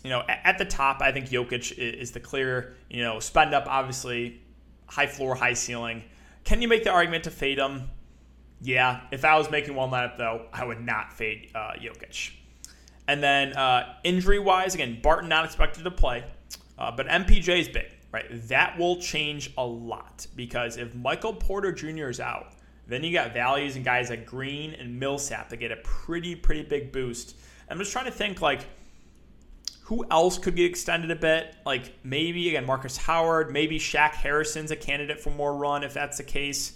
you 0.04 0.10
know, 0.10 0.22
at, 0.28 0.58
the 0.58 0.66
top, 0.66 1.02
I 1.02 1.12
think 1.14 1.30
Jokic 1.30 1.78
is 1.78 2.12
the 2.12 2.20
clear, 2.20 2.76
you 2.90 3.02
know, 3.02 3.20
spend 3.20 3.54
up, 3.54 3.68
obviously, 3.68 4.42
high 4.86 5.08
floor, 5.08 5.34
high 5.34 5.54
ceiling. 5.54 6.04
Can 6.44 6.62
you 6.62 6.68
make 6.68 6.84
the 6.84 6.92
argument 6.92 7.24
to 7.24 7.32
fade 7.32 7.58
him? 7.58 7.90
Yeah. 8.62 9.02
If 9.12 9.24
I 9.24 9.38
was 9.38 9.50
making 9.50 9.76
one 9.76 9.92
lineup, 9.92 10.18
though, 10.18 10.48
I 10.52 10.66
would 10.66 10.82
not 10.82 11.14
fade 11.14 11.52
uh, 11.56 11.72
Jokic. 11.82 12.32
And 13.08 13.24
then 13.24 13.54
uh, 13.54 13.96
injury 14.04 14.40
wise, 14.40 14.76
again, 14.76 15.00
Barton 15.02 15.30
not 15.30 15.46
expected 15.46 15.84
to 15.84 15.92
play, 15.92 16.26
uh, 16.78 16.92
but 16.92 17.08
MPJ 17.08 17.62
is 17.62 17.68
big, 17.70 17.88
right? 18.14 18.26
That 18.48 18.78
will 18.78 19.02
change 19.02 19.52
a 19.58 19.66
lot 19.66 20.28
because 20.36 20.78
if 20.78 20.94
Michael 20.96 21.34
Porter 21.34 21.74
Jr. 21.74 22.08
is 22.10 22.20
out, 22.22 22.54
then 22.88 23.04
you 23.04 23.12
got 23.12 23.34
values 23.34 23.76
and 23.76 23.84
guys 23.84 24.10
like 24.10 24.26
Green 24.26 24.74
and 24.76 25.00
Millsap 25.00 25.50
that 25.50 25.58
get 25.58 25.72
a 25.72 25.78
pretty, 25.78 26.36
pretty 26.36 26.62
big 26.64 26.92
boost. 26.92 27.36
I'm 27.70 27.80
just 27.80 27.92
trying 27.92 28.06
to 28.06 28.12
think 28.12 28.40
like 28.40 28.68
who 29.86 30.06
else 30.12 30.38
could 30.38 30.56
get 30.56 30.66
extended 30.66 31.12
a 31.12 31.16
bit? 31.16 31.56
Like 31.66 31.94
maybe 32.04 32.48
again 32.50 32.66
Marcus 32.66 32.96
Howard, 32.98 33.52
maybe 33.52 33.80
Shaq 33.80 34.12
Harrison's 34.12 34.72
a 34.72 34.76
candidate 34.76 35.20
for 35.20 35.32
more 35.32 35.56
run 35.56 35.84
if 35.84 35.94
that's 35.94 36.18
the 36.18 36.24
case. 36.24 36.74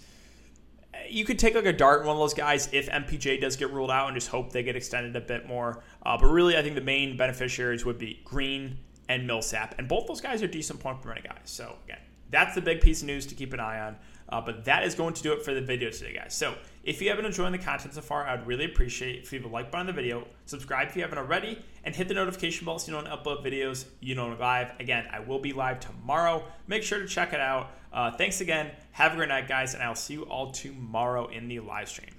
You 1.08 1.24
could 1.24 1.38
take 1.38 1.54
like 1.54 1.66
a 1.66 1.72
dart 1.72 2.04
one 2.04 2.16
of 2.16 2.18
those 2.18 2.34
guys 2.34 2.68
if 2.72 2.88
MPJ 2.88 3.40
does 3.40 3.56
get 3.56 3.70
ruled 3.72 3.90
out 3.90 4.08
and 4.08 4.16
just 4.16 4.28
hope 4.28 4.50
they 4.50 4.64
get 4.64 4.74
extended 4.74 5.14
a 5.14 5.20
bit 5.20 5.46
more. 5.46 5.84
Uh, 6.04 6.18
but 6.18 6.26
really, 6.26 6.56
I 6.56 6.62
think 6.62 6.74
the 6.74 6.80
main 6.80 7.16
beneficiaries 7.16 7.84
would 7.84 7.98
be 7.98 8.20
Green 8.24 8.78
and 9.08 9.26
Millsap, 9.26 9.74
and 9.78 9.88
both 9.88 10.06
those 10.06 10.20
guys 10.20 10.42
are 10.42 10.46
decent 10.46 10.80
point 10.80 11.00
per 11.00 11.08
minute 11.08 11.24
guys. 11.24 11.40
So 11.44 11.76
again, 11.84 12.00
that's 12.30 12.54
the 12.54 12.60
big 12.60 12.80
piece 12.80 13.00
of 13.00 13.06
news 13.06 13.26
to 13.26 13.34
keep 13.34 13.52
an 13.52 13.60
eye 13.60 13.80
on. 13.80 13.96
Uh, 14.30 14.42
but 14.42 14.64
that 14.66 14.84
is 14.84 14.94
going 14.94 15.14
to 15.14 15.22
do 15.22 15.32
it 15.32 15.42
for 15.42 15.54
the 15.54 15.60
video 15.60 15.90
today, 15.90 16.12
guys. 16.12 16.34
So 16.34 16.54
if 16.84 17.00
you 17.00 17.08
haven't 17.08 17.24
enjoyed 17.24 17.52
the 17.54 17.58
content 17.58 17.94
so 17.94 18.02
far, 18.02 18.26
I'd 18.26 18.46
really 18.46 18.66
appreciate 18.66 19.22
if 19.22 19.32
you 19.32 19.38
leave 19.38 19.50
a 19.50 19.52
like 19.52 19.70
button 19.70 19.80
on 19.80 19.86
the 19.86 19.92
video, 19.94 20.26
subscribe 20.44 20.88
if 20.88 20.96
you 20.96 21.02
haven't 21.02 21.16
already, 21.16 21.62
and 21.84 21.96
hit 21.96 22.08
the 22.08 22.14
notification 22.14 22.66
bell 22.66 22.78
so 22.78 22.92
you 22.92 23.00
don't 23.00 23.10
upload 23.10 23.42
videos 23.42 23.86
you 24.00 24.14
know 24.14 24.28
live. 24.38 24.72
Again, 24.80 25.08
I 25.10 25.20
will 25.20 25.38
be 25.38 25.54
live 25.54 25.80
tomorrow. 25.80 26.44
Make 26.66 26.82
sure 26.82 26.98
to 26.98 27.06
check 27.06 27.32
it 27.32 27.40
out. 27.40 27.70
Uh, 27.90 28.10
thanks 28.10 28.42
again. 28.42 28.70
Have 28.92 29.14
a 29.14 29.16
great 29.16 29.30
night, 29.30 29.48
guys, 29.48 29.72
and 29.72 29.82
I'll 29.82 29.94
see 29.94 30.14
you 30.14 30.24
all 30.24 30.50
tomorrow 30.50 31.28
in 31.28 31.48
the 31.48 31.60
live 31.60 31.88
stream. 31.88 32.17